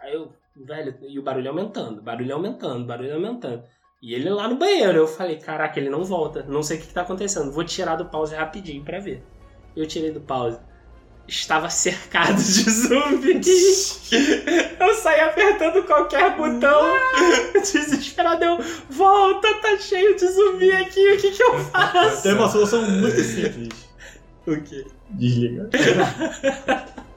[0.01, 3.63] Aí eu, velho, e o barulho aumentando, barulho aumentando, barulho aumentando.
[4.01, 6.87] E ele lá no banheiro, eu falei, caraca, ele não volta, não sei o que,
[6.87, 9.23] que tá acontecendo, vou tirar do pause rapidinho pra ver.
[9.75, 10.59] Eu tirei do pause.
[11.27, 14.11] Estava cercado de zumbis.
[14.79, 16.81] Eu saí apertando qualquer botão.
[17.53, 18.57] Desesperado, eu,
[18.89, 22.23] volta, tá cheio de zumbi aqui, o que que eu faço?
[22.23, 23.92] Tem uma solução muito simples.
[24.45, 24.85] O quê?
[25.09, 25.69] Desliga.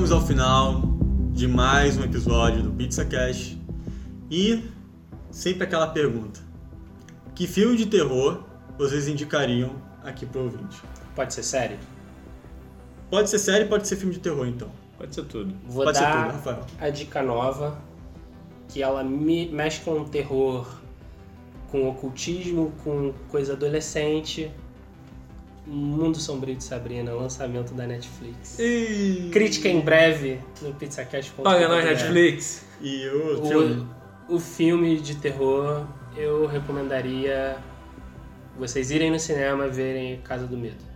[0.00, 0.80] Chegamos ao final
[1.30, 3.58] de mais um episódio do Pizza Cash
[4.30, 4.64] e
[5.30, 6.40] sempre aquela pergunta:
[7.34, 8.42] que filme de terror
[8.78, 10.80] vocês indicariam aqui pro ouvinte?
[11.14, 11.76] Pode ser sério?
[13.10, 14.70] Pode ser série, pode ser filme de terror então.
[14.96, 15.54] Pode ser tudo.
[15.66, 16.66] Vou pode ser dar tudo, Rafael.
[16.80, 17.78] a dica nova,
[18.68, 20.66] que ela me mexe com terror,
[21.70, 24.50] com ocultismo, com coisa adolescente.
[25.70, 28.58] Mundo Sombrio de Sabrina, lançamento da Netflix.
[29.32, 31.42] Crítica em breve no pizzacast.com.
[31.42, 32.66] Paga nós, Netflix.
[32.80, 33.86] E o filme?
[34.28, 37.56] O, o filme de terror, eu recomendaria
[38.58, 40.90] vocês irem no cinema verem Casa do Medo.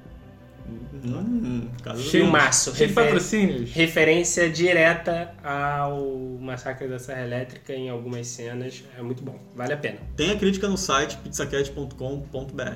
[1.05, 3.71] Hum, caso Filmaço, refer- patrocínios.
[3.73, 6.07] referência direta ao
[6.41, 8.83] Massacre da Serra Elétrica em algumas cenas.
[8.99, 9.99] É muito bom, vale a pena.
[10.17, 12.73] Tem a crítica no site pizzacat.com.br.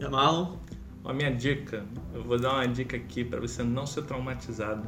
[0.00, 0.56] E Marlon?
[1.08, 4.86] A minha dica, eu vou dar uma dica aqui pra você não ser traumatizado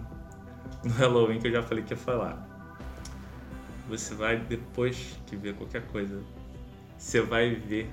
[0.85, 2.47] no Halloween que eu já falei que ia falar.
[3.89, 6.21] Você vai, depois de ver qualquer coisa,
[6.99, 7.91] você vai ver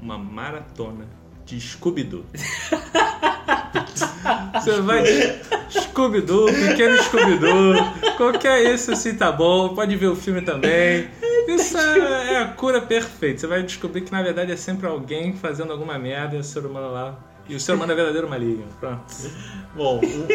[0.00, 1.04] uma maratona
[1.44, 2.24] de Scooby-Doo.
[4.54, 5.02] Você vai
[5.68, 7.74] Scooby-Doo, pequeno Scooby-Doo,
[8.16, 11.08] qualquer esse assim tá bom, pode ver o filme também.
[11.48, 13.40] Isso é a cura perfeita.
[13.40, 16.64] Você vai descobrir que na verdade é sempre alguém fazendo alguma merda e o ser
[16.64, 17.18] humano lá.
[17.48, 18.66] E o ser humano é verdadeiro maligno.
[18.78, 19.04] Pronto.
[19.74, 20.28] Bom, o,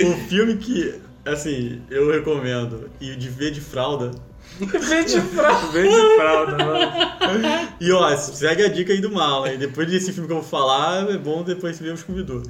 [0.00, 0.94] O filme que,
[1.26, 4.12] assim, eu recomendo e de ver de fralda.
[4.60, 5.66] Vê de fralda.
[5.68, 7.68] Vem de fralda, mano.
[7.80, 9.58] E ó, segue a dica aí do mal, hein?
[9.58, 12.42] Depois desse filme que eu vou falar, é bom depois ver o Scooby-Doo.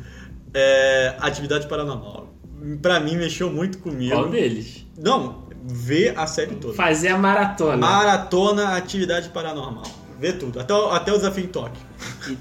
[0.54, 2.34] É, Atividade Paranormal.
[2.82, 4.14] Pra mim, mexeu muito comigo.
[4.14, 4.86] Qual deles?
[4.96, 6.74] Não, ver a série toda.
[6.74, 7.76] Fazer a maratona.
[7.76, 9.84] Maratona Atividade Paranormal.
[10.18, 10.60] Vê tudo.
[10.60, 11.82] Até o, até o desafio em Tóquio.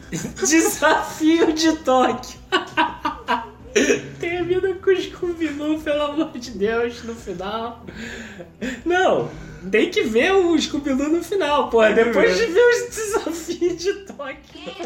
[0.41, 2.39] Desafio de Tóquio.
[4.19, 7.85] Tem a vida com o Scooby-Doo, pelo amor de Deus, no final.
[8.83, 9.29] Não,
[9.71, 11.83] tem que ver o Scooby-Doo no final, pô.
[11.83, 14.37] Depois de ver os desafios de Tóquio.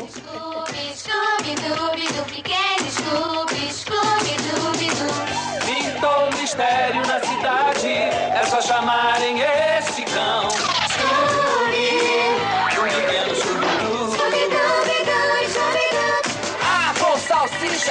[0.09, 2.07] Scooby, Scooby, Dooby,
[2.91, 5.61] Scooby, Scooby, Dooby, Doo.
[5.65, 10.80] Pintou um mistério na cidade, é só chamarem esse cão.